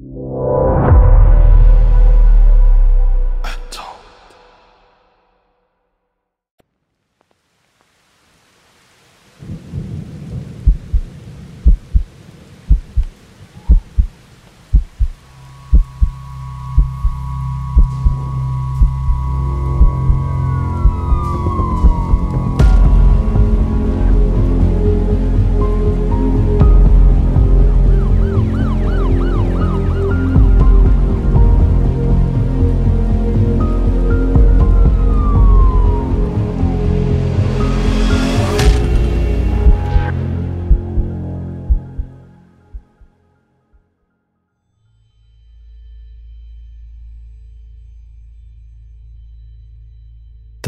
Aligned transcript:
you. 0.00 0.69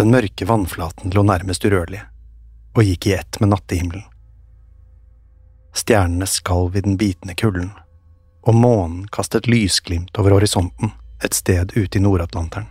Den 0.03 0.11
mørke 0.11 0.47
vannflaten 0.49 1.13
lå 1.15 1.23
nærmest 1.23 1.63
urørlig, 1.63 2.01
og 2.75 2.83
gikk 2.83 3.07
i 3.07 3.13
ett 3.15 3.37
med 3.39 3.53
nattehimmelen. 3.53 4.03
Stjernene 5.79 6.27
skalv 6.27 6.75
i 6.75 6.83
den 6.83 6.97
bitende 6.99 7.37
kulden, 7.39 7.69
og 8.43 8.59
månen 8.59 9.05
kastet 9.15 9.47
lysglimt 9.47 10.19
over 10.19 10.35
horisonten 10.35 10.91
et 11.23 11.39
sted 11.39 11.77
ute 11.77 12.01
i 12.01 12.03
Nord-Atlanteren. 12.03 12.67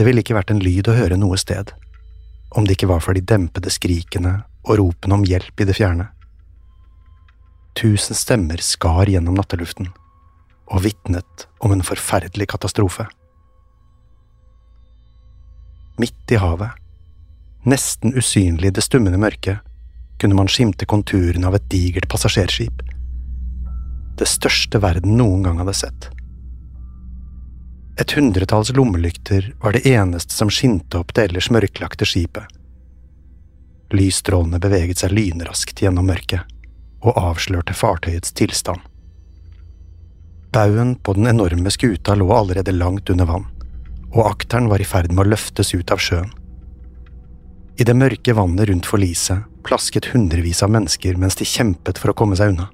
Det 0.00 0.08
ville 0.08 0.24
ikke 0.24 0.38
vært 0.38 0.54
en 0.56 0.64
lyd 0.64 0.88
å 0.88 0.96
høre 0.96 1.20
noe 1.20 1.36
sted, 1.36 1.74
om 2.56 2.64
det 2.64 2.78
ikke 2.78 2.88
var 2.94 3.04
for 3.04 3.12
de 3.12 3.20
dempede 3.20 3.68
skrikene 3.68 4.38
og 4.64 4.80
ropene 4.80 5.20
om 5.20 5.28
hjelp 5.28 5.60
i 5.60 5.68
det 5.68 5.76
fjerne. 5.76 6.08
Tusen 7.76 8.16
stemmer 8.16 8.64
skar 8.64 9.12
gjennom 9.12 9.36
natteluften 9.36 9.92
og 10.72 10.86
vitnet 10.88 11.50
om 11.60 11.76
en 11.76 11.84
forferdelig 11.84 12.48
katastrofe. 12.56 13.10
Midt 16.00 16.32
i 16.32 16.38
havet, 16.40 16.70
nesten 17.68 18.14
usynlig 18.16 18.70
i 18.70 18.76
det 18.76 18.84
stummende 18.86 19.18
mørket, 19.20 19.58
kunne 20.20 20.36
man 20.38 20.48
skimte 20.48 20.88
konturene 20.88 21.48
av 21.48 21.58
et 21.58 21.66
digert 21.72 22.08
passasjerskip. 22.08 22.80
Det 24.16 24.28
største 24.28 24.80
verden 24.80 25.18
noen 25.20 25.44
gang 25.44 25.60
hadde 25.60 25.76
sett. 25.76 26.08
Et 28.00 28.16
hundretalls 28.16 28.72
lommelykter 28.76 29.50
var 29.60 29.76
det 29.76 29.84
eneste 29.90 30.32
som 30.32 30.48
skinte 30.52 31.02
opp 31.02 31.12
det 31.16 31.28
ellers 31.28 31.50
mørklagte 31.52 32.08
skipet. 32.08 32.48
Lysstrålene 33.92 34.60
beveget 34.62 35.02
seg 35.02 35.12
lynraskt 35.12 35.82
gjennom 35.82 36.08
mørket 36.08 36.46
og 37.00 37.16
avslørte 37.18 37.76
fartøyets 37.76 38.32
tilstand. 38.36 38.80
Baugen 40.52 40.94
på 40.96 41.12
den 41.18 41.28
enorme 41.30 41.70
skuta 41.70 42.16
lå 42.16 42.30
allerede 42.34 42.72
langt 42.72 43.10
under 43.12 43.28
vann, 43.28 43.48
og 44.10 44.26
akteren 44.26 44.68
var 44.70 44.82
i 44.82 44.88
ferd 44.88 45.12
med 45.12 45.24
å 45.24 45.30
løftes 45.32 45.74
ut 45.74 45.90
av 45.94 46.02
sjøen. 46.02 46.32
I 47.80 47.86
det 47.86 47.96
mørke 47.96 48.34
vannet 48.36 48.68
rundt 48.68 48.88
forliset 48.88 49.46
plasket 49.64 50.10
hundrevis 50.12 50.62
av 50.64 50.72
mennesker 50.74 51.16
mens 51.20 51.38
de 51.38 51.46
kjempet 51.48 52.00
for 52.00 52.12
å 52.12 52.16
komme 52.16 52.36
seg 52.36 52.54
unna. 52.54 52.68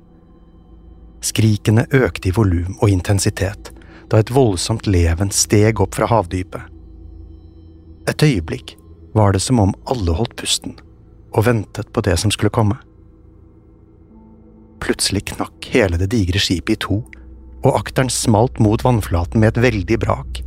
Skrikene 1.25 1.87
økte 1.95 2.31
i 2.31 2.35
volum 2.35 2.77
og 2.81 2.91
intensitet 2.91 3.71
da 4.11 4.21
et 4.23 4.33
voldsomt 4.35 4.87
leven 4.87 5.33
steg 5.35 5.81
opp 5.83 5.99
fra 5.99 6.09
havdypet. 6.11 6.63
Et 8.07 8.23
øyeblikk 8.23 8.77
var 9.19 9.35
det 9.35 9.43
som 9.43 9.61
om 9.63 9.75
alle 9.91 10.15
holdt 10.15 10.37
pusten 10.39 10.77
og 11.37 11.47
ventet 11.49 11.91
på 11.93 12.03
det 12.07 12.15
som 12.23 12.33
skulle 12.33 12.55
komme. 12.55 12.79
Plutselig 14.83 15.27
knakk 15.33 15.71
hele 15.73 15.99
det 16.01 16.13
digre 16.15 16.41
skipet 16.41 16.77
i 16.77 16.81
to, 16.87 17.01
og 17.67 17.79
akteren 17.81 18.11
smalt 18.13 18.61
mot 18.63 18.83
vannflaten 18.87 19.43
med 19.43 19.55
et 19.55 19.63
veldig 19.65 19.99
brak. 20.05 20.46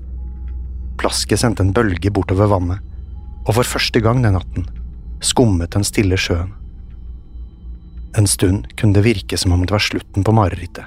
Plasket 1.00 1.40
sendte 1.40 1.64
en 1.64 1.74
bølge 1.76 2.12
bortover 2.12 2.52
vannet, 2.52 2.84
og 3.48 3.56
for 3.56 3.68
første 3.68 4.02
gang 4.04 4.22
den 4.24 4.36
natten 4.36 4.68
skummet 5.24 5.74
den 5.76 5.84
stille 5.84 6.18
sjøen. 6.20 6.54
En 8.18 8.28
stund 8.28 8.68
kunne 8.80 8.96
det 8.96 9.06
virke 9.06 9.38
som 9.38 9.54
om 9.54 9.66
det 9.66 9.74
var 9.76 9.84
slutten 9.84 10.26
på 10.26 10.34
marerittet. 10.34 10.86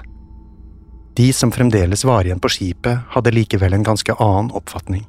De 1.15 1.29
som 1.33 1.51
fremdeles 1.53 2.03
var 2.05 2.25
igjen 2.25 2.41
på 2.41 2.49
skipet, 2.49 3.05
hadde 3.13 3.33
likevel 3.33 3.75
en 3.77 3.85
ganske 3.85 4.15
annen 4.17 4.51
oppfatning. 4.57 5.05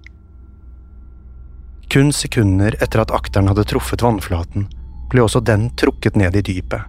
Kun 1.91 2.13
sekunder 2.13 2.77
etter 2.83 3.03
at 3.03 3.13
akteren 3.15 3.49
hadde 3.49 3.65
truffet 3.69 4.05
vannflaten, 4.05 4.69
ble 5.13 5.25
også 5.25 5.41
den 5.45 5.71
trukket 5.81 6.17
ned 6.21 6.37
i 6.37 6.45
dypet. 6.45 6.85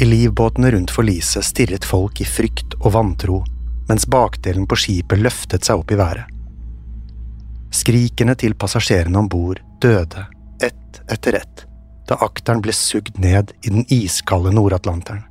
I 0.00 0.06
livbåtene 0.06 0.72
rundt 0.74 0.90
forliset 0.94 1.46
stirret 1.46 1.86
folk 1.86 2.22
i 2.22 2.26
frykt 2.26 2.78
og 2.80 2.94
vantro, 2.94 3.42
mens 3.88 4.06
bakdelen 4.10 4.66
på 4.70 4.78
skipet 4.78 5.22
løftet 5.22 5.66
seg 5.66 5.82
opp 5.82 5.94
i 5.94 5.98
været. 5.98 6.33
Skrikene 7.74 8.36
til 8.38 8.54
passasjerene 8.54 9.18
om 9.18 9.28
bord 9.30 9.58
døde 9.82 10.26
ett 10.62 11.00
etter 11.10 11.40
ett 11.40 11.64
da 12.08 12.18
akteren 12.22 12.60
ble 12.62 12.72
sugd 12.76 13.16
ned 13.18 13.50
i 13.64 13.72
den 13.72 13.86
iskalde 13.92 14.52
Nord-Atlanteren. 14.52 15.24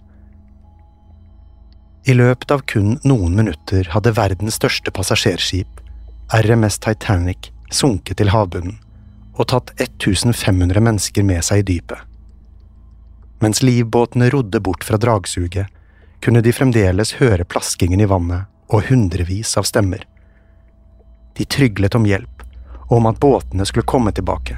I 2.03 2.15
løpet 2.17 2.51
av 2.51 2.63
kun 2.67 2.97
noen 3.07 3.35
minutter 3.37 3.87
hadde 3.93 4.15
verdens 4.17 4.57
største 4.59 4.91
passasjerskip, 4.91 5.69
RMS 6.33 6.81
Titanic, 6.83 7.51
sunket 7.71 8.19
til 8.19 8.33
havbunnen 8.33 8.79
og 9.33 9.47
tatt 9.49 9.71
1500 9.79 10.81
mennesker 10.83 11.23
med 11.25 11.45
seg 11.45 11.63
i 11.63 11.67
dypet. 11.71 12.01
Mens 13.41 13.63
livbåtene 13.63 14.27
rodde 14.33 14.59
bort 14.63 14.83
fra 14.83 14.99
dragsuget, 14.99 15.69
kunne 16.23 16.43
de 16.43 16.53
fremdeles 16.55 17.15
høre 17.19 17.47
plaskingen 17.47 18.03
i 18.03 18.09
vannet 18.09 18.49
og 18.69 18.89
hundrevis 18.89 19.55
av 19.59 19.67
stemmer. 19.67 20.03
De 21.37 21.45
tryglet 21.45 21.95
om 21.95 22.05
hjelp 22.05 22.43
og 22.89 22.97
om 22.99 23.09
at 23.09 23.19
båtene 23.19 23.65
skulle 23.65 23.87
komme 23.89 24.11
tilbake, 24.13 24.57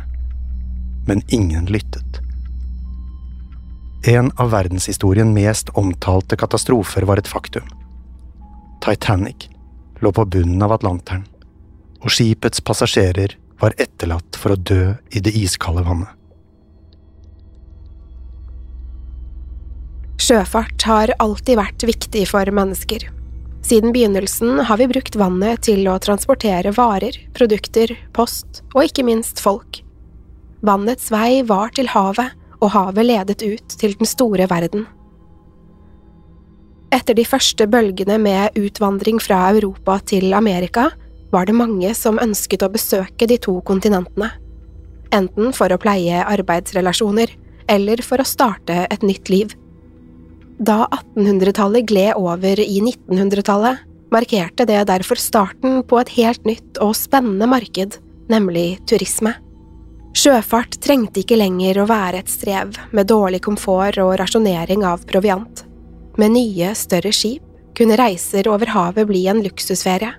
men 1.07 1.21
ingen 1.27 1.69
lyttet. 1.71 2.19
En 4.07 4.31
av 4.35 4.51
verdenshistorien 4.51 5.31
mest 5.33 5.71
omtalte 5.79 6.37
katastrofer 6.37 7.07
var 7.07 7.21
et 7.21 7.29
faktum. 7.29 7.63
Titanic 8.83 9.47
lå 10.03 10.11
på 10.11 10.25
bunnen 10.25 10.61
av 10.61 10.75
Atlanteren, 10.75 11.23
og 12.03 12.11
skipets 12.13 12.61
passasjerer 12.61 13.37
var 13.61 13.73
etterlatt 13.81 14.37
for 14.37 14.53
å 14.53 14.59
dø 14.59 14.93
i 15.15 15.23
det 15.23 15.33
iskalde 15.39 15.85
vannet. 15.87 16.11
Sjøfart 20.21 20.85
har 20.87 21.11
alltid 21.21 21.57
vært 21.59 21.83
viktig 21.85 22.23
for 22.29 22.49
mennesker. 22.55 23.07
Siden 23.65 23.93
begynnelsen 23.93 24.59
har 24.59 24.77
vi 24.77 24.85
brukt 24.87 25.15
vannet 25.17 25.63
til 25.65 25.87
å 25.89 25.95
transportere 25.97 26.69
varer, 26.75 27.15
produkter, 27.33 27.95
post 28.13 28.61
og 28.75 28.83
ikke 28.83 29.05
minst 29.07 29.41
folk. 29.41 29.79
Vannets 30.65 31.09
vei 31.09 31.41
var 31.49 31.73
til 31.73 31.89
havet, 31.89 32.35
og 32.61 32.71
havet 32.75 33.07
ledet 33.07 33.41
ut 33.41 33.73
til 33.81 33.95
den 33.97 34.09
store 34.09 34.45
verden. 34.51 34.85
Etter 36.93 37.17
de 37.17 37.25
første 37.25 37.65
bølgene 37.65 38.19
med 38.21 38.53
utvandring 38.55 39.17
fra 39.21 39.41
Europa 39.49 39.97
til 40.13 40.37
Amerika 40.37 40.91
var 41.33 41.49
det 41.49 41.57
mange 41.57 41.89
som 41.97 42.21
ønsket 42.21 42.63
å 42.63 42.71
besøke 42.71 43.25
de 43.25 43.39
to 43.41 43.57
kontinentene, 43.65 44.29
enten 45.09 45.49
for 45.57 45.73
å 45.73 45.81
pleie 45.81 46.21
arbeidsrelasjoner 46.21 47.33
eller 47.73 48.05
for 48.05 48.21
å 48.21 48.29
starte 48.29 48.85
et 48.93 49.01
nytt 49.01 49.33
liv. 49.33 49.57
Da 50.57 50.85
1800-tallet 50.87 51.87
gled 51.89 52.15
over 52.15 52.59
i 52.59 52.79
1900-tallet, 52.79 53.81
markerte 54.11 54.65
det 54.65 54.85
derfor 54.87 55.19
starten 55.19 55.81
på 55.83 55.99
et 55.99 56.13
helt 56.15 56.45
nytt 56.47 56.79
og 56.83 56.93
spennende 56.95 57.49
marked, 57.49 57.97
nemlig 58.31 58.79
turisme. 58.87 59.33
Sjøfart 60.15 60.77
trengte 60.79 61.25
ikke 61.25 61.35
lenger 61.35 61.81
å 61.81 61.89
være 61.89 62.21
et 62.23 62.31
strev 62.31 62.77
med 62.95 63.09
dårlig 63.11 63.41
komfort 63.43 63.99
og 63.99 64.13
rasjonering 64.21 64.85
av 64.87 65.03
proviant. 65.09 65.65
Med 66.15 66.31
nye, 66.37 66.71
større 66.71 67.11
skip 67.11 67.43
kunne 67.75 67.97
reiser 67.99 68.47
over 68.47 68.71
havet 68.71 69.09
bli 69.09 69.25
en 69.27 69.43
luksusferie. 69.43 70.13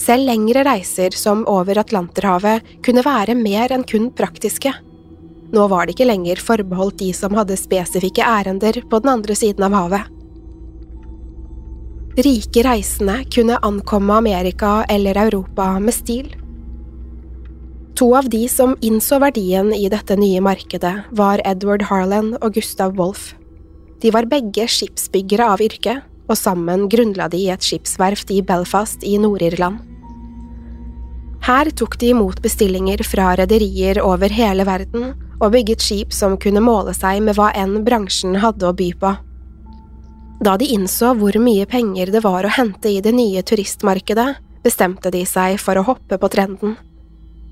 Selv 0.00 0.30
lengre 0.30 0.62
reiser, 0.64 1.12
som 1.12 1.42
over 1.50 1.82
Atlanterhavet, 1.82 2.64
kunne 2.86 3.04
være 3.04 3.36
mer 3.36 3.74
enn 3.74 3.84
kun 3.84 4.08
praktiske. 4.16 4.72
Nå 5.54 5.68
var 5.70 5.86
det 5.86 5.96
ikke 5.96 6.08
lenger 6.10 6.40
forbeholdt 6.44 6.98
de 7.00 7.12
som 7.16 7.36
hadde 7.38 7.56
spesifikke 7.56 8.24
ærender 8.24 8.82
på 8.90 9.00
den 9.00 9.14
andre 9.14 9.36
siden 9.38 9.64
av 9.68 9.76
havet. 9.76 10.14
Rike 12.18 12.64
reisende 12.66 13.20
kunne 13.30 13.60
ankomme 13.62 14.18
Amerika 14.18 14.82
eller 14.90 15.20
Europa 15.28 15.70
med 15.78 15.94
stil 15.94 16.34
To 17.98 18.12
av 18.14 18.28
de 18.30 18.44
som 18.46 18.76
innså 18.78 19.16
verdien 19.18 19.72
i 19.74 19.88
dette 19.90 20.14
nye 20.14 20.38
markedet, 20.38 20.92
var 21.18 21.40
Edward 21.42 21.82
Harlan 21.88 22.36
og 22.36 22.54
Gustav 22.54 22.92
Wolff. 22.94 23.32
De 23.98 24.12
var 24.14 24.28
begge 24.30 24.68
skipsbyggere 24.70 25.48
av 25.50 25.62
yrke, 25.64 25.96
og 26.30 26.38
sammen 26.38 26.86
grunnla 26.92 27.26
de 27.32 27.40
et 27.50 27.64
skipsverft 27.66 28.30
i 28.30 28.38
Belfast 28.46 29.02
i 29.02 29.16
Nord-Irland. 29.18 29.80
Her 31.48 31.72
tok 31.74 31.96
de 31.98 32.12
imot 32.12 32.38
bestillinger 32.44 33.02
fra 33.02 33.32
rederier 33.40 33.98
over 34.04 34.30
hele 34.30 34.68
verden 34.68 35.16
og 35.38 35.52
bygget 35.54 35.84
skip 35.84 36.14
som 36.14 36.36
kunne 36.40 36.62
måle 36.64 36.94
seg 36.96 37.22
med 37.24 37.38
hva 37.38 37.52
enn 37.56 37.80
bransjen 37.86 38.38
hadde 38.42 38.68
å 38.68 38.74
by 38.76 38.90
på. 38.98 39.14
Da 40.44 40.54
de 40.58 40.68
innså 40.70 41.14
hvor 41.18 41.34
mye 41.42 41.66
penger 41.66 42.12
det 42.14 42.22
var 42.22 42.46
å 42.46 42.52
hente 42.54 42.90
i 42.92 43.00
det 43.02 43.14
nye 43.14 43.42
turistmarkedet, 43.42 44.28
bestemte 44.62 45.10
de 45.14 45.24
seg 45.26 45.58
for 45.62 45.78
å 45.78 45.86
hoppe 45.86 46.18
på 46.18 46.30
trenden. 46.30 46.76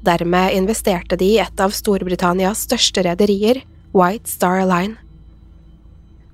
Dermed 0.07 0.55
investerte 0.55 1.19
de 1.19 1.33
i 1.35 1.41
et 1.43 1.63
av 1.63 1.75
Storbritannias 1.75 2.63
største 2.69 3.03
rederier, 3.07 3.63
White 3.97 4.31
Star 4.31 4.63
Line. 4.69 4.95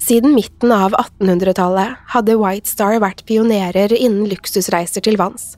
Siden 0.02 0.34
midten 0.34 0.72
av 0.74 0.96
1800-tallet 0.98 2.00
hadde 2.12 2.36
White 2.40 2.68
Star 2.68 2.98
vært 3.00 3.22
pionerer 3.28 3.94
innen 3.94 4.26
luksusreiser 4.32 5.04
til 5.04 5.16
vanns. 5.20 5.54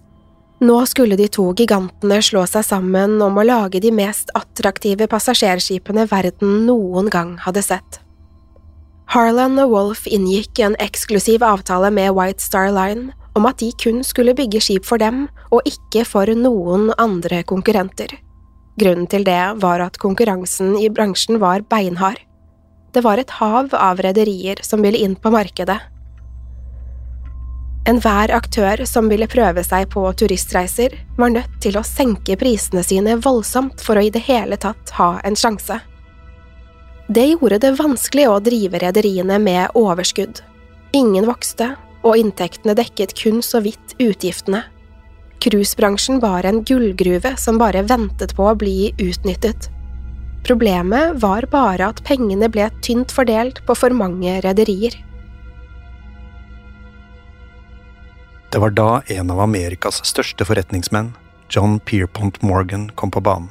Nå 0.65 0.87
skulle 0.87 1.17
de 1.17 1.27
to 1.29 1.51
gigantene 1.59 2.23
slå 2.25 2.47
seg 2.49 2.65
sammen 2.65 3.19
om 3.21 3.37
å 3.37 3.45
lage 3.45 3.83
de 3.85 3.91
mest 3.93 4.31
attraktive 4.39 5.09
passasjerskipene 5.13 6.07
verden 6.09 6.63
noen 6.65 7.11
gang 7.13 7.35
hadde 7.45 7.61
sett. 7.67 7.99
Harlan 9.13 9.59
og 9.61 9.75
Wolf 9.75 10.07
inngikk 10.09 10.63
en 10.65 10.77
eksklusiv 10.81 11.45
avtale 11.45 11.91
med 11.93 12.15
White 12.17 12.41
Star 12.41 12.71
Line 12.73 13.13
om 13.37 13.45
at 13.51 13.61
de 13.61 13.69
kun 13.83 14.01
skulle 14.07 14.33
bygge 14.39 14.63
skip 14.65 14.89
for 14.89 15.03
dem 15.03 15.27
og 15.51 15.69
ikke 15.69 16.07
for 16.09 16.33
noen 16.33 16.95
andre 17.03 17.43
konkurrenter. 17.45 18.15
Grunnen 18.81 19.11
til 19.11 19.27
det 19.27 19.43
var 19.61 19.85
at 19.85 20.01
konkurransen 20.01 20.79
i 20.81 20.89
bransjen 20.89 21.43
var 21.43 21.67
beinhard. 21.69 22.23
Det 22.95 23.05
var 23.05 23.21
et 23.21 23.37
hav 23.43 23.75
av 23.77 24.01
rederier 24.01 24.63
som 24.65 24.81
ville 24.87 25.03
inn 25.03 25.19
på 25.19 25.35
markedet. 25.35 25.77
Enhver 27.85 28.33
aktør 28.33 28.81
som 28.89 29.11
ville 29.13 29.29
prøve 29.29 29.61
seg 29.65 29.91
på 29.93 30.07
turistreiser, 30.17 30.95
var 31.19 31.35
nødt 31.35 31.59
til 31.61 31.77
å 31.77 31.85
senke 31.85 32.37
prisene 32.41 32.81
sine 32.87 33.19
voldsomt 33.21 33.83
for 33.85 34.01
å 34.01 34.05
i 34.07 34.13
det 34.15 34.23
hele 34.25 34.57
tatt 34.57 34.95
ha 34.97 35.19
en 35.21 35.37
sjanse. 35.37 35.77
Det 37.13 37.27
gjorde 37.35 37.61
det 37.61 37.75
vanskelig 37.77 38.25
å 38.31 38.39
drive 38.41 38.81
rederiene 38.81 39.37
med 39.37 39.77
overskudd. 39.77 40.41
Ingen 40.97 41.29
vokste, 41.29 41.75
og 42.05 42.17
inntektene 42.21 42.73
dekket 42.77 43.13
kun 43.21 43.43
så 43.45 43.61
vidt 43.65 43.97
utgiftene. 44.01 44.63
Cruisebransjen 45.45 46.23
var 46.25 46.49
en 46.49 46.63
gullgruve 46.65 47.35
som 47.37 47.61
bare 47.61 47.85
ventet 47.85 48.33
på 48.37 48.49
å 48.49 48.57
bli 48.57 48.95
utnyttet. 48.97 49.69
Problemet 50.45 51.21
var 51.21 51.45
bare 51.53 51.91
at 51.93 52.01
pengene 52.05 52.49
ble 52.53 52.71
tynt 52.85 53.13
fordelt 53.13 53.61
på 53.69 53.77
for 53.77 53.93
mange 53.93 54.39
rederier. 54.45 54.97
Det 58.55 58.63
var 58.63 58.71
da 58.71 59.03
en 59.11 59.35
av 59.35 59.43
Amerikas 59.43 59.99
største 60.07 60.47
forretningsmenn, 60.47 61.11
John 61.51 61.81
Pierpont 61.83 62.39
Morgan, 62.43 62.87
kom 62.95 63.11
på 63.11 63.21
banen. 63.21 63.51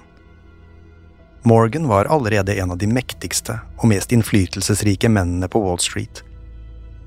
Morgan 1.43 1.89
var 1.91 2.07
allerede 2.07 2.55
en 2.55 2.71
av 2.71 2.79
de 2.79 2.87
mektigste 2.87 3.59
og 3.77 3.89
mest 3.91 4.15
innflytelsesrike 4.15 5.11
mennene 5.11 5.51
på 5.51 5.59
Wall 5.59 5.81
Street 5.83 6.23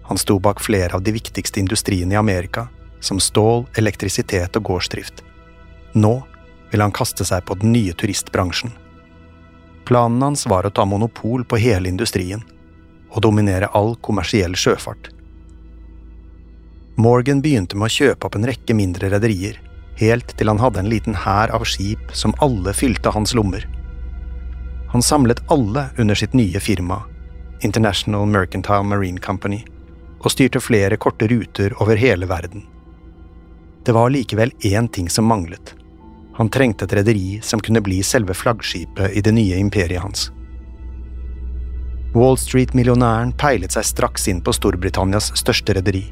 han 0.08 0.19
sto 0.19 0.38
bak 0.38 0.60
flere 0.60 0.94
av 0.94 1.02
de 1.02 1.12
viktigste 1.12 1.60
industriene 1.60 2.14
i 2.14 2.16
Amerika, 2.16 2.69
som 3.00 3.20
stål, 3.20 3.66
elektrisitet 3.75 4.56
og 4.56 4.62
gårdsdrift. 4.62 5.22
Nå 5.92 6.20
ville 6.70 6.84
han 6.84 6.94
kaste 6.94 7.26
seg 7.26 7.42
på 7.46 7.56
den 7.58 7.72
nye 7.75 7.94
turistbransjen. 7.94 8.70
Planen 9.87 10.22
hans 10.22 10.46
var 10.46 10.66
å 10.66 10.70
ta 10.70 10.84
monopol 10.87 11.44
på 11.44 11.58
hele 11.58 11.90
industrien 11.90 12.44
og 13.10 13.22
dominere 13.26 13.70
all 13.75 13.94
kommersiell 14.02 14.54
sjøfart. 14.54 15.11
Morgan 16.96 17.42
begynte 17.44 17.76
med 17.76 17.90
å 17.90 17.92
kjøpe 17.92 18.24
opp 18.24 18.36
en 18.38 18.46
rekke 18.48 18.72
mindre 18.72 19.10
rederier, 19.12 19.58
helt 20.00 20.30
til 20.38 20.48
han 20.48 20.60
hadde 20.62 20.80
en 20.80 20.88
liten 20.88 21.16
hær 21.26 21.52
av 21.52 21.66
skip 21.68 22.14
som 22.16 22.32
alle 22.40 22.72
fylte 22.72 23.12
hans 23.12 23.34
lommer. 23.36 23.66
Han 24.94 25.04
samlet 25.04 25.42
alle 25.52 25.90
under 26.00 26.16
sitt 26.16 26.32
nye 26.32 26.60
firma, 26.60 27.02
International 27.60 28.24
Mercantile 28.24 28.88
Marine 28.88 29.20
Company, 29.20 29.60
og 30.24 30.32
styrte 30.32 30.62
flere 30.64 30.96
korte 30.96 31.28
ruter 31.28 31.76
over 31.84 32.00
hele 32.00 32.28
verden. 32.32 32.64
Det 33.84 33.92
var 33.92 34.10
likevel 34.10 34.56
én 34.64 34.88
ting 34.88 35.12
som 35.12 35.28
manglet. 35.28 35.74
Han 36.40 36.48
trengte 36.48 36.88
et 36.88 36.96
rederi 36.96 37.40
som 37.44 37.60
kunne 37.60 37.84
bli 37.84 38.00
selve 38.04 38.34
flaggskipet 38.34 39.12
i 39.12 39.20
det 39.20 39.36
nye 39.36 39.60
imperiet 39.60 40.00
hans. 40.00 40.30
Wall 42.16 42.40
Street-millionæren 42.40 43.36
peilet 43.36 43.76
seg 43.76 43.84
straks 43.84 44.24
inn 44.32 44.40
på 44.40 44.56
Storbritannias 44.56 45.34
største 45.36 45.76
rederi, 45.76 46.06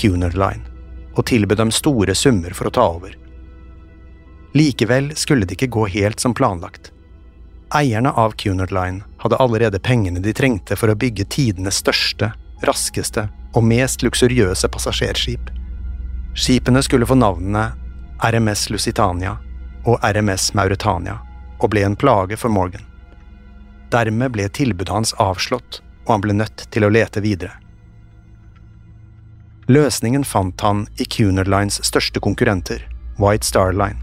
Cunard 0.00 0.36
og 1.14 1.26
tilbød 1.26 1.58
dem 1.58 1.70
store 1.70 2.14
summer 2.14 2.54
for 2.56 2.70
å 2.70 2.74
ta 2.74 2.86
over. 2.96 3.16
Likevel 4.56 5.12
skulle 5.16 5.46
det 5.46 5.58
ikke 5.58 5.74
gå 5.76 5.86
helt 5.92 6.20
som 6.20 6.34
planlagt. 6.34 6.92
Eierne 7.74 8.10
av 8.18 8.32
Cunard 8.40 8.72
Line 8.72 9.04
hadde 9.22 9.36
allerede 9.36 9.78
pengene 9.78 10.20
de 10.20 10.32
trengte 10.34 10.76
for 10.76 10.90
å 10.90 10.98
bygge 10.98 11.28
tidenes 11.30 11.78
største 11.84 12.32
raskeste 12.66 13.28
og 13.54 13.64
mest 13.64 14.02
luksuriøse 14.02 14.68
passasjerskip. 14.68 15.50
Skipene 16.34 16.82
skulle 16.82 17.06
få 17.06 17.16
navnene 17.18 17.70
RMS 18.22 18.68
Lusitania 18.70 19.36
og 19.88 20.02
RMS 20.04 20.52
Mauretania, 20.54 21.18
og 21.60 21.70
ble 21.72 21.84
en 21.86 21.96
plage 21.96 22.36
for 22.36 22.52
Morgan. 22.52 22.84
Dermed 23.90 24.34
ble 24.34 24.48
tilbudet 24.52 24.92
hans 24.92 25.14
avslått, 25.18 25.80
og 26.04 26.12
han 26.12 26.24
ble 26.24 26.36
nødt 26.36 26.66
til 26.70 26.84
å 26.84 26.92
lete 26.92 27.22
videre. 27.24 27.56
Løsningen 29.70 30.24
fant 30.24 30.60
han 30.60 30.86
i 30.98 31.04
Cunard 31.04 31.46
Lines 31.46 31.76
største 31.86 32.18
konkurrenter, 32.18 32.80
White 33.22 33.46
Star 33.46 33.70
Line. 33.72 34.00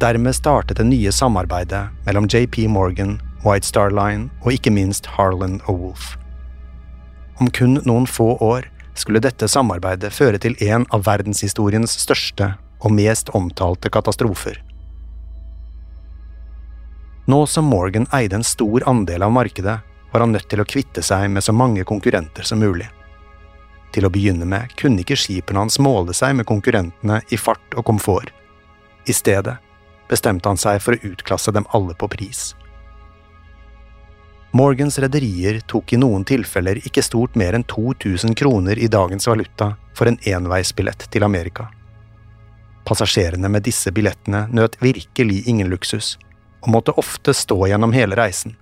Dermed 0.00 0.32
startet 0.32 0.78
det 0.80 0.86
nye 0.88 1.12
samarbeidet 1.12 1.90
mellom 2.06 2.24
JP 2.24 2.70
Morgan, 2.72 3.18
White 3.44 3.68
Star 3.68 3.92
Line 3.92 4.30
og 4.40 4.54
ikke 4.54 4.72
minst 4.72 5.10
Harlan 5.12 5.58
og 5.66 5.82
Wolff. 5.82 6.06
Om 7.36 7.50
kun 7.52 7.82
noen 7.84 8.08
få 8.08 8.30
år 8.40 8.70
skulle 8.96 9.20
dette 9.20 9.44
samarbeidet 9.44 10.08
føre 10.16 10.40
til 10.40 10.56
en 10.64 10.88
av 10.88 11.04
verdenshistoriens 11.04 11.98
største 12.06 12.54
og 12.80 12.96
mest 12.96 13.28
omtalte 13.36 13.92
katastrofer. 13.92 14.56
Nå 17.28 17.44
som 17.44 17.68
Morgan 17.68 18.08
eide 18.16 18.40
en 18.40 18.48
stor 18.54 18.88
andel 18.88 19.28
av 19.28 19.36
markedet, 19.36 19.78
var 20.12 20.24
han 20.24 20.32
nødt 20.32 20.48
til 20.48 20.64
å 20.64 20.68
kvitte 20.68 21.04
seg 21.04 21.28
med 21.28 21.44
så 21.44 21.52
mange 21.52 21.84
konkurrenter 21.84 22.48
som 22.48 22.64
mulig. 22.64 22.88
Til 23.92 24.06
å 24.08 24.12
begynne 24.12 24.48
med 24.48 24.72
kunne 24.80 25.04
ikke 25.04 25.18
skipene 25.20 25.60
hans 25.64 25.78
måle 25.82 26.14
seg 26.16 26.36
med 26.38 26.48
konkurrentene 26.48 27.20
i 27.28 27.38
fart 27.40 27.76
og 27.76 27.84
komfort. 27.90 28.32
I 29.04 29.12
stedet 29.12 29.58
bestemte 30.08 30.48
han 30.48 30.60
seg 30.60 30.80
for 30.84 30.96
å 30.96 31.12
utklasse 31.12 31.52
dem 31.52 31.68
alle 31.76 31.96
på 31.98 32.08
pris. 32.12 32.52
Morgans 34.52 34.98
rederier 35.00 35.62
tok 35.64 35.94
i 35.94 36.00
noen 36.00 36.26
tilfeller 36.28 36.82
ikke 36.84 37.04
stort 37.04 37.36
mer 37.40 37.56
enn 37.56 37.64
2000 37.64 38.36
kroner 38.36 38.76
i 38.76 38.88
dagens 38.92 39.28
valuta 39.28 39.70
for 39.96 40.10
en 40.10 40.18
enveisbillett 40.28 41.06
til 41.12 41.24
Amerika. 41.24 41.70
Passasjerene 42.84 43.48
med 43.48 43.64
disse 43.64 43.92
billettene 43.94 44.44
nøt 44.52 44.76
virkelig 44.82 45.46
ingen 45.48 45.70
luksus, 45.72 46.18
og 46.60 46.68
måtte 46.74 46.92
ofte 47.00 47.32
stå 47.34 47.56
gjennom 47.70 47.94
hele 47.96 48.18
reisen. 48.18 48.56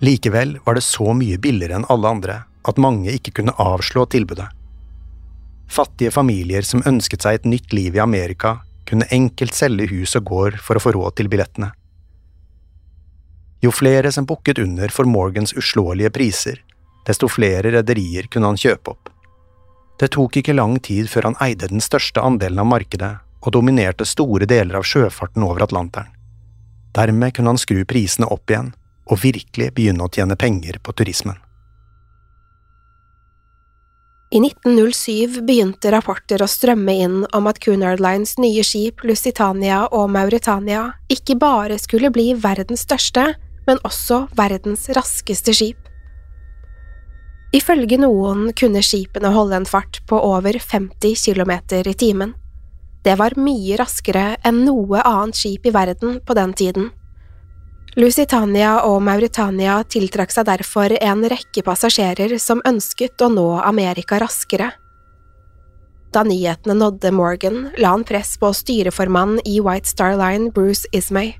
Likevel 0.00 0.56
var 0.64 0.78
det 0.78 0.86
så 0.86 1.12
mye 1.16 1.36
billigere 1.38 1.76
enn 1.78 1.88
alle 1.92 2.16
andre 2.16 2.40
at 2.68 2.80
mange 2.80 3.12
ikke 3.12 3.34
kunne 3.38 3.54
avslå 3.60 4.06
tilbudet. 4.12 4.48
Fattige 5.70 6.12
familier 6.14 6.66
som 6.66 6.84
ønsket 6.86 7.24
seg 7.24 7.40
et 7.40 7.48
nytt 7.48 7.72
liv 7.72 7.96
i 7.96 8.02
Amerika, 8.02 8.58
kunne 8.84 9.08
enkelt 9.10 9.56
selge 9.56 9.88
hus 9.90 10.12
og 10.18 10.26
gård 10.28 10.60
for 10.60 10.76
å 10.76 10.82
få 10.82 10.92
råd 10.96 11.16
til 11.18 11.30
billettene. 11.32 11.70
Jo 13.64 13.72
flere 13.72 14.12
som 14.12 14.26
bukket 14.28 14.60
under 14.60 14.92
for 14.92 15.08
Morgans 15.08 15.54
uslåelige 15.56 16.12
priser, 16.12 16.60
desto 17.08 17.30
flere 17.32 17.72
rederier 17.72 18.28
kunne 18.28 18.52
han 18.52 18.60
kjøpe 18.60 18.92
opp. 18.92 19.08
Det 20.00 20.10
tok 20.12 20.36
ikke 20.40 20.56
lang 20.56 20.76
tid 20.84 21.08
før 21.08 21.30
han 21.30 21.38
eide 21.44 21.70
den 21.70 21.80
største 21.84 22.20
andelen 22.20 22.60
av 22.60 22.68
markedet 22.68 23.12
og 23.44 23.54
dominerte 23.56 24.04
store 24.08 24.48
deler 24.50 24.80
av 24.80 24.88
sjøfarten 24.88 25.44
over 25.46 25.64
Atlanteren. 25.64 26.10
Dermed 26.94 27.34
kunne 27.34 27.54
han 27.54 27.60
skru 27.60 27.84
prisene 27.88 28.28
opp 28.30 28.50
igjen 28.50 28.72
og 29.10 29.20
virkelig 29.22 29.72
begynne 29.76 30.04
å 30.06 30.12
tjene 30.12 30.36
penger 30.36 30.78
på 30.82 30.94
turismen. 30.96 31.38
I 34.34 34.40
1907 34.42 35.44
begynte 35.46 35.92
rapporter 35.94 36.42
å 36.42 36.48
strømme 36.50 36.90
inn 37.04 37.20
om 37.38 37.44
at 37.46 37.60
Cunard 37.62 38.00
Lines 38.02 38.32
nye 38.42 38.64
skip 38.66 39.04
Lusitania 39.06 39.84
og 39.94 40.08
Mauritania 40.10 40.88
ikke 41.06 41.36
bare 41.38 41.76
skulle 41.78 42.10
bli 42.10 42.32
verdens 42.42 42.82
største, 42.82 43.28
men 43.68 43.78
også 43.86 44.24
verdens 44.34 44.88
raskeste 44.98 45.54
skip. 45.54 45.78
Ifølge 47.54 48.00
noen 48.02 48.48
kunne 48.58 48.82
skipene 48.82 49.30
holde 49.36 49.60
en 49.60 49.70
fart 49.70 50.00
på 50.10 50.18
over 50.18 50.58
50 50.58 51.14
km 51.14 51.54
i 51.78 51.94
timen. 51.94 52.34
Det 53.06 53.14
var 53.20 53.38
mye 53.38 53.78
raskere 53.78 54.32
enn 54.42 54.64
noe 54.66 54.98
annet 54.98 55.38
skip 55.38 55.70
i 55.70 55.76
verden 55.78 56.18
på 56.26 56.34
den 56.34 56.58
tiden. 56.58 56.90
Lusitania 57.94 58.80
og 58.82 59.04
Mauritania 59.06 59.76
tiltrakk 59.86 60.32
seg 60.34 60.48
derfor 60.48 60.90
en 60.98 61.20
rekke 61.30 61.62
passasjerer 61.62 62.32
som 62.42 62.62
ønsket 62.66 63.22
å 63.22 63.28
nå 63.30 63.46
Amerika 63.62 64.18
raskere. 64.18 64.72
Da 66.14 66.24
nyhetene 66.26 66.74
nådde 66.78 67.12
Morgan, 67.14 67.60
la 67.78 67.92
han 67.94 68.02
press 68.06 68.34
på 68.38 68.50
styreformannen 68.54 69.38
i 69.46 69.60
White 69.62 69.90
Star 69.90 70.18
Line, 70.18 70.50
Bruce 70.54 70.90
Ismay. 70.90 71.36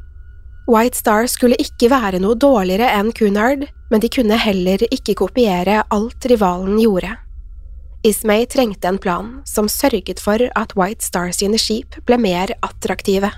White 0.70 0.98
Star 0.98 1.26
skulle 1.30 1.58
ikke 1.60 1.90
være 1.90 2.22
noe 2.22 2.38
dårligere 2.38 2.86
enn 3.00 3.10
Cunard, 3.14 3.66
men 3.90 4.02
de 4.02 4.10
kunne 4.10 4.38
heller 4.38 4.86
ikke 4.94 5.18
kopiere 5.18 5.82
alt 5.94 6.26
rivalen 6.30 6.78
gjorde. 6.78 7.16
Ismay 8.06 8.46
trengte 8.46 8.88
en 8.88 8.98
plan 8.98 9.40
som 9.48 9.66
sørget 9.70 10.22
for 10.22 10.38
at 10.54 10.74
White 10.78 11.02
Star 11.02 11.34
sine 11.34 11.58
skip 11.58 11.98
ble 12.06 12.18
mer 12.20 12.54
attraktive. 12.62 13.30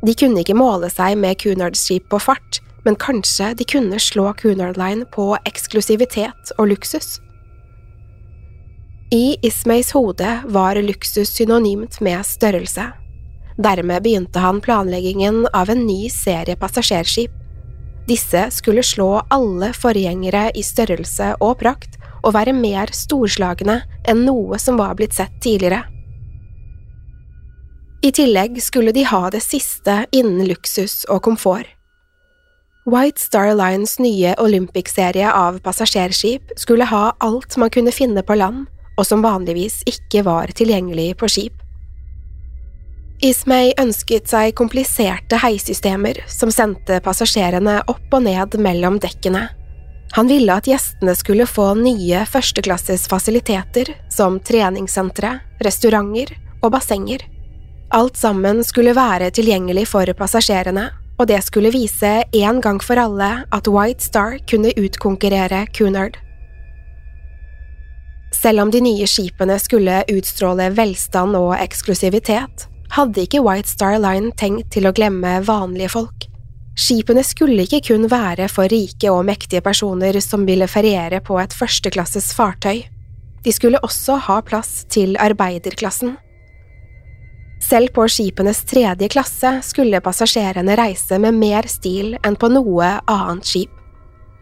De 0.00 0.14
kunne 0.16 0.40
ikke 0.40 0.56
måle 0.56 0.88
seg 0.92 1.18
med 1.20 1.40
Cunard-skip 1.42 2.06
på 2.12 2.20
fart, 2.22 2.60
men 2.86 2.96
kanskje 2.96 3.52
de 3.58 3.66
kunne 3.68 3.98
slå 4.00 4.30
Cunard 4.40 4.78
Line 4.80 5.04
på 5.12 5.34
eksklusivitet 5.48 6.54
og 6.56 6.70
luksus? 6.72 7.18
I 9.12 9.36
Ismays 9.42 9.90
hode 9.92 10.30
var 10.54 10.78
luksus 10.80 11.34
synonymt 11.34 11.98
med 12.00 12.24
størrelse. 12.24 12.86
Dermed 13.60 14.04
begynte 14.06 14.40
han 14.40 14.62
planleggingen 14.64 15.44
av 15.52 15.70
en 15.70 15.82
ny 15.86 16.08
serie 16.08 16.56
passasjerskip. 16.56 17.32
Disse 18.08 18.46
skulle 18.54 18.86
slå 18.86 19.20
alle 19.28 19.72
forgjengere 19.76 20.48
i 20.56 20.62
størrelse 20.64 21.34
og 21.42 21.58
prakt 21.60 21.98
og 22.22 22.32
være 22.38 22.54
mer 22.56 22.92
storslagne 22.96 23.80
enn 24.08 24.24
noe 24.24 24.58
som 24.62 24.80
var 24.80 24.96
blitt 24.96 25.18
sett 25.18 25.34
tidligere. 25.42 25.82
I 28.00 28.12
tillegg 28.12 28.62
skulle 28.62 28.92
de 28.96 29.02
ha 29.04 29.26
det 29.30 29.42
siste 29.44 30.06
innen 30.16 30.46
luksus 30.48 31.04
og 31.12 31.20
komfort. 31.26 31.68
White 32.88 33.20
Star 33.20 33.52
Lines 33.52 33.98
nye 34.00 34.32
Olympic-serie 34.40 35.28
av 35.28 35.58
passasjerskip 35.60 36.54
skulle 36.56 36.86
ha 36.88 37.10
alt 37.20 37.56
man 37.60 37.70
kunne 37.70 37.92
finne 37.92 38.22
på 38.24 38.38
land, 38.40 38.64
og 38.96 39.04
som 39.06 39.20
vanligvis 39.20 39.82
ikke 39.88 40.24
var 40.24 40.48
tilgjengelig 40.56 41.12
på 41.20 41.28
skip. 41.28 41.58
Ismay 43.20 43.74
ønsket 43.78 44.30
seg 44.32 44.54
kompliserte 44.56 45.36
heisystemer 45.42 46.22
som 46.24 46.48
sendte 46.48 47.02
passasjerene 47.04 47.82
opp 47.92 48.16
og 48.16 48.24
ned 48.24 48.56
mellom 48.64 48.96
dekkene. 49.02 49.42
Han 50.16 50.30
ville 50.30 50.56
at 50.56 50.66
gjestene 50.66 51.12
skulle 51.14 51.44
få 51.46 51.74
nye 51.78 52.24
førsteklasses 52.26 53.04
fasiliteter 53.12 53.92
som 54.10 54.40
treningssentre, 54.40 55.36
restauranter 55.60 56.32
og 56.64 56.72
bassenger. 56.72 57.26
Alt 57.90 58.16
sammen 58.16 58.60
skulle 58.62 58.94
være 58.94 59.32
tilgjengelig 59.34 59.88
for 59.90 60.06
passasjerene, 60.14 60.84
og 61.18 61.26
det 61.26 61.40
skulle 61.42 61.72
vise 61.74 62.20
en 62.38 62.60
gang 62.62 62.78
for 62.78 63.00
alle 63.02 63.30
at 63.50 63.66
White 63.68 64.04
Star 64.04 64.36
kunne 64.46 64.70
utkonkurrere 64.78 65.64
Cunard. 65.74 66.14
Selv 68.30 68.62
om 68.62 68.70
de 68.70 68.78
nye 68.80 69.08
skipene 69.10 69.58
skulle 69.58 70.04
utstråle 70.06 70.70
velstand 70.78 71.34
og 71.34 71.56
eksklusivitet, 71.58 72.68
hadde 72.94 73.26
ikke 73.26 73.42
White 73.42 73.68
Star 73.68 73.98
Line 73.98 74.30
tenkt 74.38 74.70
til 74.76 74.86
å 74.86 74.94
glemme 74.94 75.40
vanlige 75.42 75.90
folk. 75.98 76.30
Skipene 76.78 77.26
skulle 77.26 77.66
ikke 77.66 77.82
kun 77.90 78.06
være 78.08 78.46
for 78.48 78.70
rike 78.70 79.10
og 79.10 79.26
mektige 79.26 79.66
personer 79.66 80.22
som 80.22 80.46
ville 80.46 80.70
feriere 80.70 81.18
på 81.26 81.42
et 81.42 81.58
førsteklasses 81.58 82.30
fartøy. 82.38 82.86
De 83.42 83.52
skulle 83.52 83.82
også 83.82 84.22
ha 84.30 84.40
plass 84.46 84.84
til 84.88 85.18
arbeiderklassen. 85.18 86.14
Selv 87.60 87.92
på 87.92 88.06
skipenes 88.08 88.64
tredje 88.64 89.08
klasse 89.12 89.60
skulle 89.62 90.00
passasjerene 90.00 90.76
reise 90.80 91.18
med 91.20 91.36
mer 91.36 91.68
stil 91.68 92.16
enn 92.24 92.38
på 92.40 92.48
noe 92.48 92.88
annet 93.04 93.46
skip. 93.46 93.70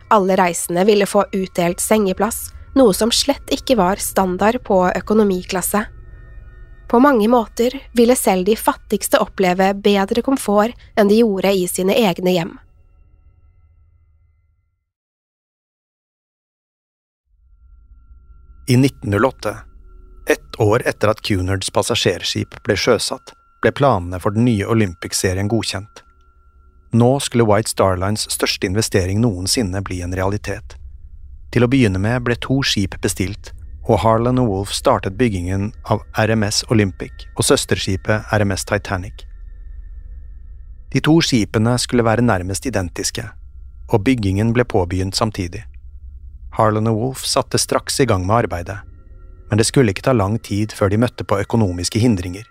Alle 0.08 0.38
reisende 0.38 0.84
ville 0.88 1.06
få 1.06 1.26
utdelt 1.34 1.82
sengeplass, 1.82 2.46
noe 2.78 2.94
som 2.94 3.10
slett 3.12 3.50
ikke 3.52 3.76
var 3.76 4.00
standard 4.00 4.62
på 4.64 4.80
økonomiklasse. 4.94 5.82
På 6.88 7.02
mange 7.04 7.28
måter 7.28 7.74
ville 7.92 8.16
selv 8.16 8.46
de 8.48 8.56
fattigste 8.56 9.20
oppleve 9.20 9.74
bedre 9.74 10.22
komfort 10.24 10.72
enn 10.96 11.10
de 11.10 11.20
gjorde 11.20 11.52
i 11.52 11.66
sine 11.68 11.98
egne 11.98 12.32
hjem. 12.32 12.54
I 18.68 18.76
1908, 18.76 19.67
ett 20.30 20.60
år 20.60 20.82
etter 20.86 21.08
at 21.08 21.22
Cunards 21.22 21.70
passasjerskip 21.70 22.58
ble 22.66 22.76
sjøsatt, 22.76 23.32
ble 23.62 23.72
planene 23.72 24.20
for 24.22 24.34
den 24.36 24.44
nye 24.48 24.66
Olympic-serien 24.66 25.48
godkjent. 25.48 26.02
Nå 26.92 27.10
skulle 27.20 27.46
White 27.48 27.70
Star 27.70 27.96
Lines 28.00 28.28
største 28.32 28.66
investering 28.66 29.20
noensinne 29.20 29.82
bli 29.84 30.00
en 30.04 30.14
realitet. 30.16 30.76
Til 31.52 31.64
å 31.64 31.70
begynne 31.70 32.00
med 32.00 32.24
ble 32.24 32.36
to 32.44 32.60
skip 32.64 32.96
bestilt, 33.04 33.52
og 33.88 34.02
Harlan 34.04 34.40
og 34.40 34.50
Wolff 34.52 34.72
startet 34.76 35.16
byggingen 35.16 35.70
av 35.88 36.04
RMS 36.16 36.64
Olympic 36.72 37.24
og 37.36 37.46
søsterskipet 37.48 38.32
RMS 38.36 38.66
Titanic. 38.68 39.24
De 40.92 41.00
to 41.04 41.18
skipene 41.24 41.74
skulle 41.80 42.04
være 42.04 42.24
nærmest 42.24 42.68
identiske, 42.68 43.24
og 43.92 44.04
byggingen 44.04 44.52
ble 44.56 44.64
påbegynt 44.68 45.16
samtidig. 45.16 45.64
Harlan 46.56 46.88
og 46.88 47.00
Wolff 47.00 47.24
satte 47.28 47.60
straks 47.60 48.00
i 48.00 48.08
gang 48.08 48.24
med 48.28 48.44
arbeidet, 48.44 48.78
men 49.48 49.58
det 49.58 49.66
skulle 49.68 49.94
ikke 49.94 50.04
ta 50.04 50.14
lang 50.16 50.38
tid 50.44 50.74
før 50.76 50.92
de 50.92 51.00
møtte 51.00 51.24
på 51.24 51.40
økonomiske 51.42 52.00
hindringer. 52.02 52.46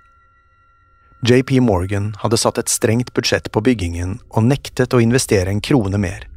JP 1.25 1.60
Morgan 1.66 2.12
hadde 2.22 2.38
satt 2.38 2.60
et 2.62 2.70
strengt 2.70 3.13
budsjett 3.18 3.50
på 3.51 3.62
byggingen 3.66 4.20
og 4.30 4.46
nektet 4.46 4.94
å 4.94 5.01
investere 5.01 5.50
en 5.50 5.62
krone 5.62 5.98
mer. 5.98 6.27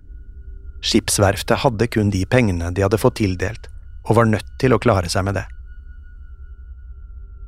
Skipsverftet 0.81 1.61
hadde 1.64 1.88
kun 1.93 2.12
de 2.12 2.25
pengene 2.25 2.71
de 2.73 2.85
hadde 2.87 3.00
fått 3.00 3.19
tildelt, 3.21 3.69
og 4.09 4.17
var 4.17 4.31
nødt 4.31 4.57
til 4.61 4.73
å 4.73 4.81
klare 4.81 5.11
seg 5.12 5.26
med 5.26 5.37
det. 5.37 5.45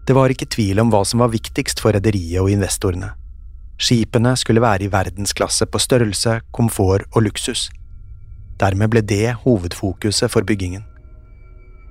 Det 0.07 0.17
var 0.19 0.33
ikke 0.35 0.51
tvil 0.51 0.83
om 0.83 0.91
hva 0.93 1.05
som 1.09 1.23
var 1.23 1.33
viktigst 1.33 1.81
for 1.81 1.97
rederiet 1.97 2.43
og 2.43 2.51
investorene. 2.53 3.15
Skipene 3.81 4.35
skulle 4.37 4.63
være 4.63 4.87
i 4.87 4.93
verdensklasse 4.93 5.67
på 5.71 5.81
størrelse, 5.81 6.41
komfort 6.53 7.07
og 7.15 7.25
luksus. 7.25 7.71
Dermed 8.61 8.93
ble 8.93 9.01
det 9.03 9.39
hovedfokuset 9.47 10.31
for 10.31 10.45
byggingen. 10.47 10.85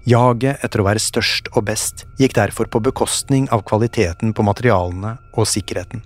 Jaget 0.10 0.64
etter 0.66 0.82
å 0.82 0.86
være 0.88 1.02
størst 1.02 1.52
og 1.54 1.68
best 1.68 2.08
gikk 2.18 2.34
derfor 2.34 2.66
på 2.74 2.80
bekostning 2.82 3.46
av 3.54 3.62
kvaliteten 3.70 4.34
på 4.34 4.46
materialene 4.46 5.18
og 5.38 5.46
sikkerheten. 5.46 6.02